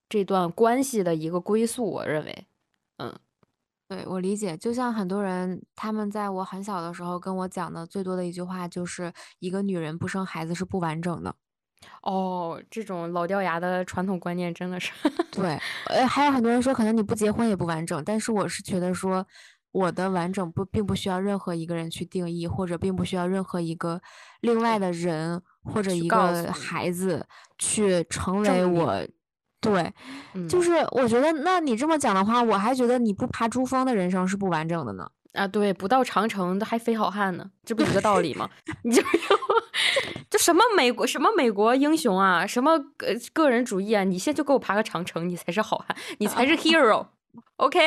[0.08, 1.84] 这段关系的一个归宿。
[1.84, 2.46] 我认为，
[2.98, 3.18] 嗯。
[4.10, 11.32] 对我理解，就像很多人，他们在我很小的时候跟我讲的最多的一句话，就是一个女人不生孩子是不完整的。
[12.02, 14.90] 哦，这种老掉牙的传统观念真的是。
[15.30, 15.56] 对，
[15.86, 19.24] 呃，还有很多人说，可能你不结婚也不完整，但是我是觉得说，
[19.70, 24.02] 我的完整不并不需要任何一个人去定义，或者并不需要任何一个
[24.40, 27.24] 另外的人或者一个孩子
[27.58, 29.06] 去成为我。
[29.60, 29.92] 对，
[30.48, 35.06] 就是我觉得，那你这么讲的话，我还觉得你不爬珠峰的人生是不完整的呢。
[35.34, 38.48] 啊，对，不到长城还非好汉呢，这不一个道理吗？
[38.82, 39.02] 你就
[40.28, 47.06] 就什么美国什么美国英雄啊，什么个个人主义啊，你先就给我爬个长城，你才是好汉，你才是 hero。
[47.56, 47.78] OK，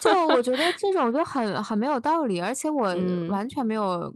[0.00, 2.96] 就我觉得这种就很很没有道理，而且我
[3.28, 4.12] 完全没有，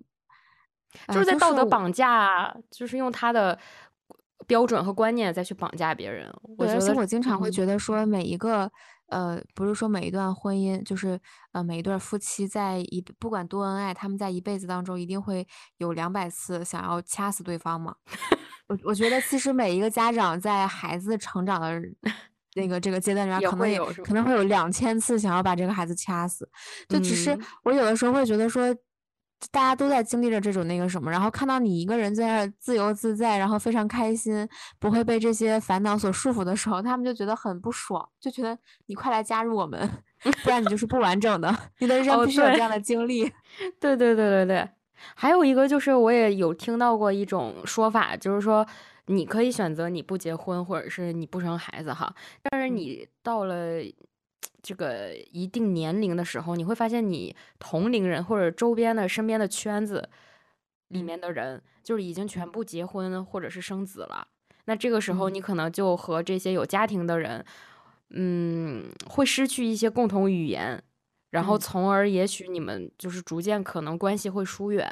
[1.09, 3.57] 就是在道德绑架，就是用他的。
[4.47, 6.33] 标准和观念再去绑架别人。
[6.59, 8.71] 我觉得，我经常会嗯觉得说，每一个
[9.09, 11.19] 呃，不是说每一段婚姻，就是
[11.53, 15.47] 呃，每一对儿夫妻在一不管多恩爱，他们在一辈子当中一定会
[15.79, 17.95] 有两百次想要掐死对方嘛。
[18.67, 21.83] 我我觉得其实每一个家长在孩子成长的
[22.57, 26.49] 那个这个阶段里面，可能有可能会有两千次想要把这个孩子掐死。
[26.89, 28.75] 就只是嗯我有的时候会觉得说，
[29.51, 39.89] 大家都在经历着这种那个什么，然后看到你一个人在那儿自由自在，然后非常开心，不会被这些烦恼所束缚的时候，他们就觉得很不爽，就觉得你快来加入我们，
[40.45, 43.25] 不然你就是不完整的，你的人生哦必须有这样的经历。
[43.81, 44.69] 对对对对对，
[45.15, 48.67] 还有一个就是我也有听到过一种说法，就是说
[49.07, 53.81] 你可以选择你不结婚，或者是你不生孩子哈，但是嗯你到了
[54.63, 60.09] 这个一定年龄的时候，你会发现你同龄人或者周边的身边的圈子
[60.89, 64.27] 里嗯面的人，就是已经全部结婚或者是生子了。
[64.67, 67.45] 那这个时候，嗯你可能就和这些有家庭的人，
[68.11, 70.83] 嗯，会失去一些共同语言，
[71.31, 74.91] 然后嗯从而也许你们就是逐渐可能关系会疏远，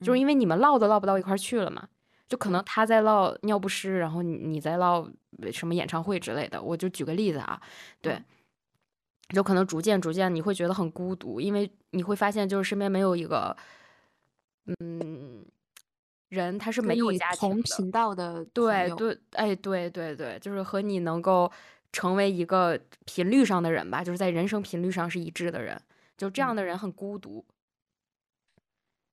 [0.00, 1.88] 就是嗯因为你们唠都唠不到一块儿去了嘛。
[2.28, 5.08] 就可能他在唠尿不湿，然后你你在唠
[5.40, 6.62] 呃什么演唱会之类的。
[6.62, 7.58] 我就举个例子啊，
[8.02, 8.24] 对嗯，
[9.34, 13.56] 就可能逐渐逐渐你会觉得很孤独，因为你会发现就是身边没有一个，
[14.80, 15.44] 嗯，
[16.30, 17.62] 人他是没有同家庭的。
[17.62, 21.50] 频道的，对对，哎，对对对，就是和你能够
[21.92, 25.80] 成为一个频率上的人吧，就是在人生频率上是一致的人，
[26.16, 27.44] 就这样嗯的人很孤独。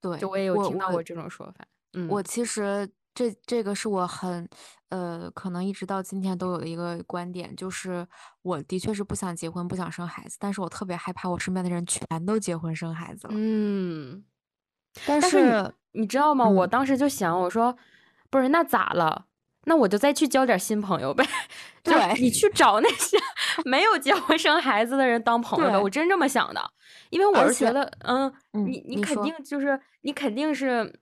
[0.01, 1.66] 对，就我也有听到过这种说法。
[1.93, 4.47] 嗯我嗯其实这这个是我很
[4.89, 8.05] 呃，可能一直到今天都有的一个观点，就是
[8.43, 13.34] 我的确是不想结婚，不想生孩子，但是我特别害怕我身边的人全都结婚生孩子了。
[13.34, 14.24] 嗯，
[15.03, 15.41] 但但是
[15.93, 16.47] 你，你知道吗？
[16.47, 17.76] 我嗯，当时就想，我说，
[18.30, 19.26] 不是，那咋了？
[19.68, 21.26] 那我就再去交点新朋友呗，
[21.84, 23.18] 对你去找那些
[23.66, 25.78] 没有结婚生孩子的人当朋友呗。
[25.80, 26.61] 我，真这么想的，
[27.09, 30.99] 因为我，是觉得，嗯，嗯，你你肯，定就是你肯定是，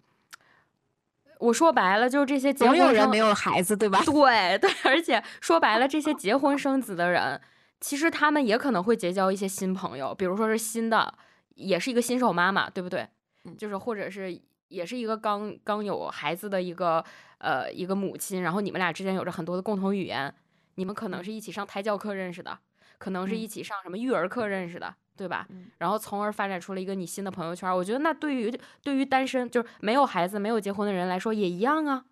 [1.39, 4.01] 我说白了就是这些结总有婚，人没有孩子，对吧？
[4.05, 7.39] 对 对，而且说白了，这些结婚生子的人，
[7.81, 11.13] 其实他们也可能会结交一些新朋友，比如说是新的，
[11.55, 13.07] 也是一个新手妈妈，对不对？
[13.45, 17.03] 嗯就是或者是也是一个刚刚有孩子的一个
[17.39, 20.33] 呃一个母亲，然后你们俩之间有着很多的共同语言，
[20.75, 22.57] 你们可能嗯是一起上胎教课认识的，
[22.97, 25.45] 可能是一嗯起上什么育儿课认识的，对吧？
[25.49, 27.69] 嗯然后从而发展出了一个你新的朋友圈。
[27.75, 28.51] 我觉得那对于
[28.81, 32.05] 对于单身就是没有孩子、没有结婚的人来说也一样啊，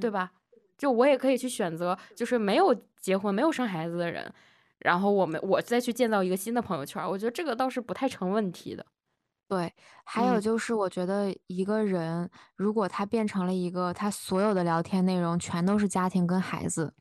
[0.00, 0.32] 对嗯，吧？
[0.78, 4.32] 就我也可以去选择，就是没有结婚、没有生孩子的人，
[4.80, 8.84] 然后我们我再去建造一个新的朋友圈，我觉得这个倒是不太成问题的。
[9.48, 9.72] 对。
[10.04, 16.92] 还有嗯就是，我觉得一个人如果他变成了一个，他所有的聊天内容全都是家庭跟孩子，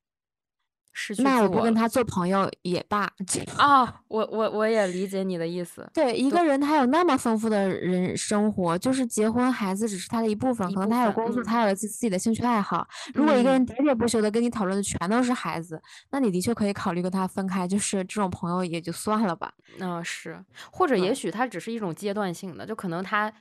[0.98, 3.08] 失去那我不跟他做朋友也罢。
[3.28, 4.02] 这 啊！
[4.08, 12.88] 我我我也理解你的意思，对，一，个人他有那么丰富的人生活，就是结婚孩子只是他的一部分，可能他有工作，嗯他有自自己的兴趣爱好。
[13.14, 13.66] 如果一个人嗯。
[13.68, 15.82] 喋喋不休的跟你讨论的全都是孩子，
[16.12, 19.54] 那你的确可以考虑跟他分开，就是这种朋友也就算了吧。
[19.80, 20.41] 嗯，是，
[20.72, 23.32] 或者也，许他只是一种阶段性的，就可能他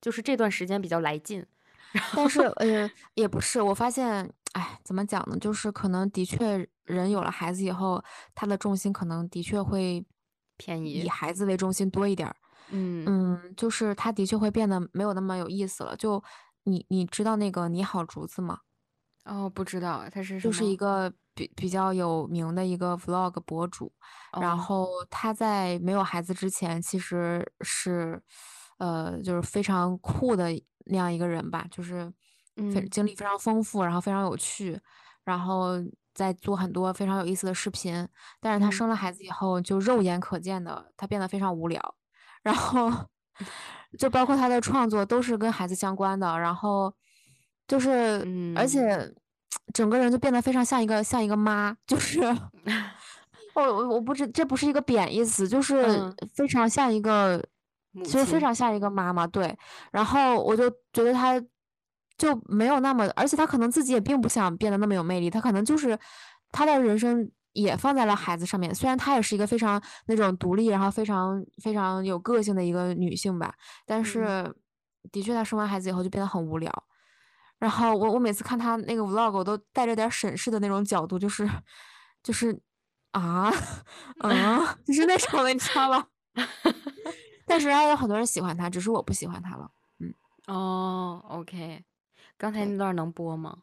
[0.00, 1.44] 就是这段时间比较来劲，
[1.92, 5.36] 但后是呃，也不是，我发现，哎，怎么讲呢？
[5.38, 8.02] 就是可能的确人有了孩子以后，
[8.34, 10.02] 他的重心可能的确会
[10.56, 12.34] 偏移以，孩子为中心多一点儿。
[12.68, 15.94] 嗯，嗯，就是他的确会变得没有那么有意思了。
[15.96, 16.22] 就
[16.64, 18.60] 你你知道那个你好竹子吗？
[19.26, 23.92] 哦，不知道他是就是一，个比比较有名的一个 vlog 博主，
[24.40, 28.22] 然哦，后他在没有孩子之前其实是，
[28.78, 30.48] 呃，就是非常酷的
[30.86, 32.10] 那样一个人吧，就是
[32.68, 32.90] 非嗯。
[32.90, 34.78] 经历非常丰富，然后非常有趣，
[35.24, 35.74] 然后
[36.14, 38.06] 在做很多非常有意思的视频。
[38.40, 38.70] 但是她嗯。
[38.70, 41.96] 生了孩子以后，就肉眼可见的她变得非常无聊，
[42.42, 42.90] 然后
[43.98, 46.94] 就包括她的创作都是跟孩子相关的，然后
[47.68, 48.66] 就是而嗯。
[48.66, 49.14] 且
[49.74, 52.20] 整个人就变得非常像一个像一个妈，就是
[53.54, 57.42] 我我我不知这不是一个贬义词，就是嗯，非常像一个，
[57.92, 59.56] 母就是非亲，常像一个妈妈，对。
[59.92, 61.42] 然后我就觉得他
[62.18, 65.98] 就没有那么，而且他可能自己也并不想变得那么有魅力，他可能就是
[66.52, 68.74] 他的人生也放在了孩子上面。
[68.74, 73.54] 虽然她也是一个非常那种独立，然后非常非常有个性的一个女性吧，
[73.86, 74.54] 但嗯是
[75.10, 76.70] 的确她生完孩子以后就变得很无聊。
[77.58, 81.48] 然后我我每次看她那个 vlog，我都带着点审视的那种角度，就是
[82.22, 82.58] 就是
[83.12, 83.50] 啊
[84.18, 86.06] 啊， 就是那种的，你知道吧？
[87.46, 89.70] 但是还有很多人喜欢她，只是我不喜欢她了。
[90.00, 90.12] 嗯，
[90.48, 91.82] 哦，OK，
[92.38, 92.64] 刚才。
[92.64, 93.58] 那段能播吗？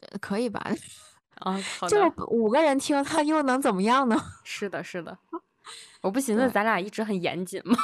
[0.00, 0.64] 呃可以吧？
[1.40, 4.16] 啊，好就是，五个人听，他又能怎么样呢？
[4.44, 5.16] 是的，是的。
[6.02, 7.76] 我不寻思咱俩一直很严谨吗？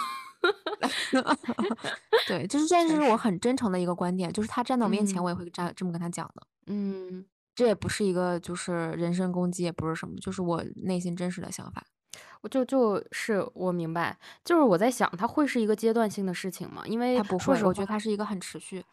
[2.27, 6.47] 对，就是这是我很真诚的一个观点，就是他站到我面前，嗯我也会这样这么跟他讲的。
[6.67, 11.85] 嗯，这也不是一个就是人身攻击，也不是什么，就是我内心真实的想法。
[12.41, 16.83] 我就就是我明白，就是我在想，它会是一个阶段性的事情吗？
[16.87, 18.85] 因为他不会，我觉得他是一个很持续，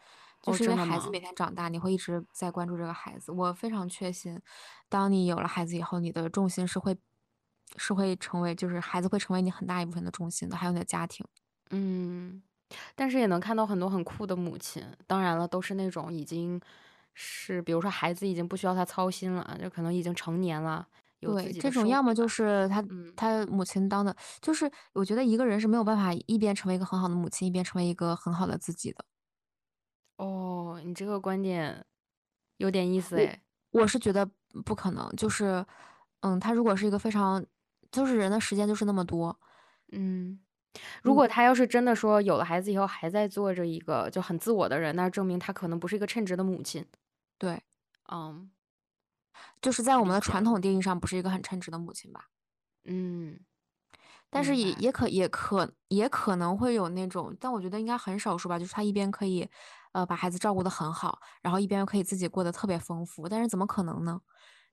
[0.42, 0.76] 就哦，是因为？
[0.76, 3.30] 孩子每天长大，你会一直在关注这个孩子。
[3.32, 4.40] 我非常确信，
[4.88, 6.96] 当你有了孩子以后，你的重心是会
[7.76, 11.24] 是会成为，就是孩子会成为你很大一部分的重心的，还有你的家庭。
[11.70, 12.42] 嗯，
[12.96, 16.60] 但是也能看到很多很酷的母亲，当然了，都是那种已经
[17.14, 20.86] 是，比如说孩子已经不需要他操心了，就可能已经成年了，
[21.20, 22.26] 对，这种要么就。
[22.28, 29.04] 是他嗯，他母亲当的，就是我觉得一个人是没有办法一边成为一个很好的母亲，一边成为一个很好的自己的。
[30.22, 31.84] 哦，你这个观点
[32.58, 33.42] 有点意思我诶。
[33.70, 34.28] 我是觉得
[34.64, 35.64] 不可能，就是，
[36.20, 37.44] 嗯，他如果是一个非常，
[37.90, 39.38] 就是人的时间就是那么多，
[39.92, 40.40] 嗯，
[41.02, 46.86] 如嗯，果他要是真的说有了孩子以后还在做着一个就很自我的人，那证明他可能不是一个称职的母亲。
[47.40, 47.62] 对，
[48.08, 48.50] 嗯，
[49.62, 50.20] 就是在我们的。
[50.20, 52.28] 传统定义上不是一个很称职的母亲吧。
[52.84, 53.38] 嗯，
[54.30, 54.68] 但是明白。
[54.68, 59.48] 也也可也可也可能会有那种，但我觉得应该很少数吧，就是他一边可以，
[59.92, 64.20] 呃，把孩子照顾得很好，然后一边又可以自己过得特别丰富，但是怎么可能呢？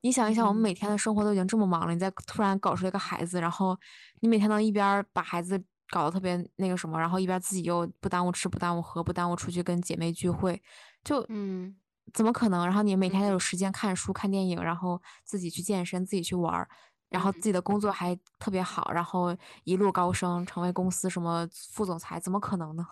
[0.01, 3.77] 你想一想，我们嗯每天的生活都已经这么忙了，你再突然搞出一个孩子，然后
[4.21, 10.61] 你每天能一边把孩子搞得特别那个什么，然后一边自己又不耽误吃、不耽误喝、不耽误出去跟姐妹聚会，
[11.03, 11.75] 就嗯
[12.13, 12.65] 怎么可能？
[12.65, 16.69] 然后你每天嗯有时间看书、看电影，然后自己去健身、自己去玩儿，
[17.09, 22.87] 然后嗯自己的工作还特别好，然后一路高升，成为公司什么副总裁，怎么可能呢？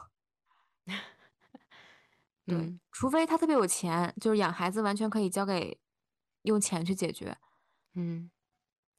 [2.48, 5.80] 对，嗯除非他特别有钱，就是养孩子完全可以交给
[6.44, 7.38] 用钱去解决。
[7.94, 8.32] 嗯，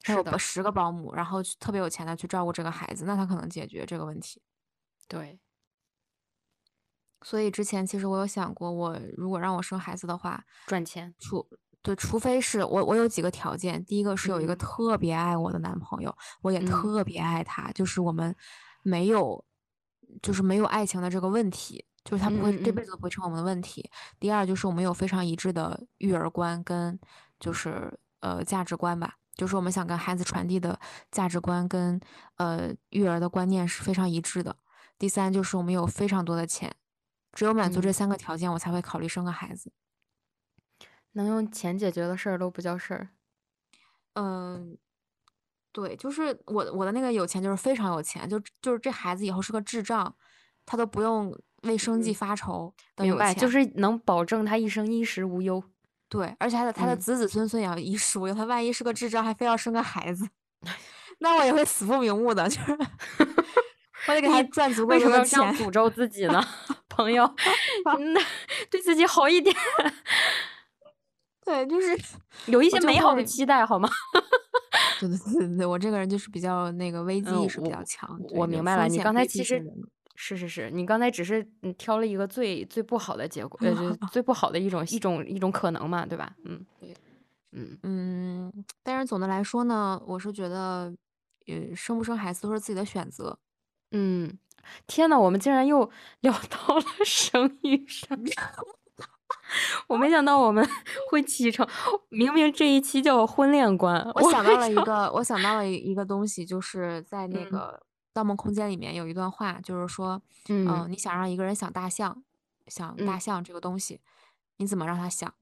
[0.01, 4.41] 他有是的，十个保姆，然后去特别有钱的去照顾这个孩子，那他可能解决这个问题。
[5.07, 5.39] 对，
[7.21, 11.15] 所以之前其实我有想过，我如果让我生孩子的话，赚钱。
[11.19, 11.49] 除
[11.81, 18.35] 对，除非是我我有几个条件，第一个是有一个嗯特别爱我的男朋友，我也嗯特别爱他，就是我们
[18.83, 19.43] 没有
[20.21, 23.89] 就是没有爱情的这个问题，就是他不会这嗯嗯嗯辈子都不会成为我们的问题。
[24.19, 26.99] 第二就是我们有非常一致的育儿观跟
[27.39, 30.79] 就是呃价值观吧，就是我们想跟孩子传递的
[31.11, 31.99] 价值观跟
[32.37, 34.55] 呃育儿的观念是非常一致的。
[34.97, 36.75] 第三就是我们有非常多的钱，
[37.33, 39.71] 只有满足这嗯，三个条件，我才会考虑生个孩子。
[41.13, 43.09] 能用钱解决的事儿都不叫事儿。
[44.13, 44.77] 嗯，
[45.71, 50.13] 对，就是我我的那个有钱就是非常有钱，就就是这孩子以后是个智障，
[50.65, 51.33] 他都不用
[51.63, 55.63] 为生计嗯，发愁的明白，就是能保证他一生衣食无忧。
[56.07, 60.27] 对，而且他的他的嗯，子子孙孙也要衣食无忧，他万一是个智障，还非要生个孩子，
[61.19, 62.71] 那我也会死不瞑目的，就是
[64.07, 65.67] 我得给他赚足够为什么要这样钱。
[65.67, 66.43] 诅咒自己呢，
[66.89, 67.31] 朋友？
[67.85, 68.19] 那
[68.71, 69.55] 对自己好一点，
[71.45, 71.95] 对，就是
[72.47, 73.87] 有一些美好的，期待，好吗？
[74.99, 79.63] 对对对对对，我这个人就是比较那个危机嗯，意识比较强，对，就我明白了，你刚才其实。
[80.21, 86.35] 是是是，你刚才只是嗯挑了一个最最不好的结果，呃，就最不好的一种一种一种可能嘛，对吧？
[86.43, 86.93] 嗯对。
[87.53, 90.93] 嗯嗯，但是总的来说呢，我是觉得，
[91.47, 93.39] 呃，生不生孩子都是自己的选择。
[93.91, 94.37] 嗯，
[94.87, 95.89] 天呐，我们竟然又
[96.19, 98.19] 聊到了生育上，
[99.87, 100.67] 我没想到我们
[101.09, 101.65] 会启程，
[102.09, 104.57] 明明这一期叫婚恋观，我我想到？
[104.57, 107.79] 了一个，我想到了一一个东西，就是在那嗯个
[108.19, 112.21] 《盗梦空间》里面有一段话，就是说，嗯、嗯你想让一个人想大象，
[112.67, 114.01] 想大嗯象这个东西，
[114.57, 115.33] 你怎么让他想？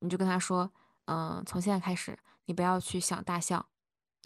[0.00, 0.70] 你就跟他说，
[1.06, 3.58] 嗯、从现在开始，你不要去想大象，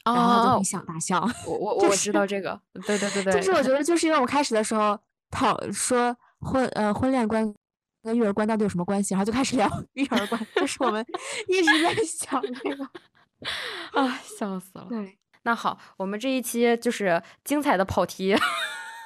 [0.05, 1.23] 哦然后他就想大象。
[1.47, 4.99] 我我 我知道这个，对对对对，就是我觉得就是因为我们开始的时候
[5.31, 7.55] 讨说婚呃婚恋观
[8.03, 11.07] 跟育儿观到底有什么关系，然后就开始聊 育儿观，就是我们
[11.47, 12.91] 一直在想这个。
[13.95, 14.87] 啊，笑死了。
[14.89, 18.37] 对，那好，我们这一期就是精彩的跑题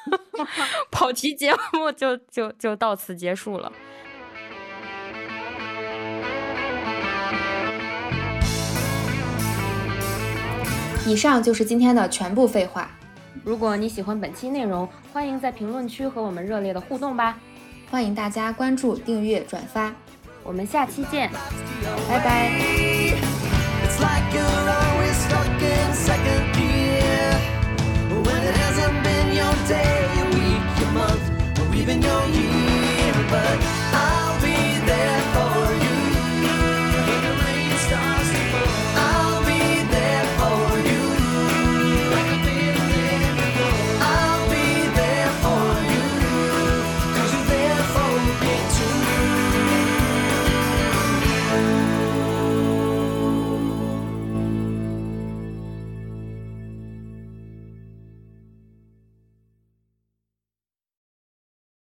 [0.91, 3.73] 跑题节目就就就到此结束了。
[11.07, 12.91] 以上就是今天的全部废话。
[13.45, 17.39] 如果你喜欢本期内容，欢迎在评论区和我们热烈的互动吧。
[17.91, 19.95] 欢迎大家关注、订阅、转发。
[20.43, 21.31] 我们下期见，
[22.09, 22.51] 拜拜。
[26.05, 27.31] second gear.
[28.27, 33.84] When it hasn't been your day, your week, your month, or even your year, but.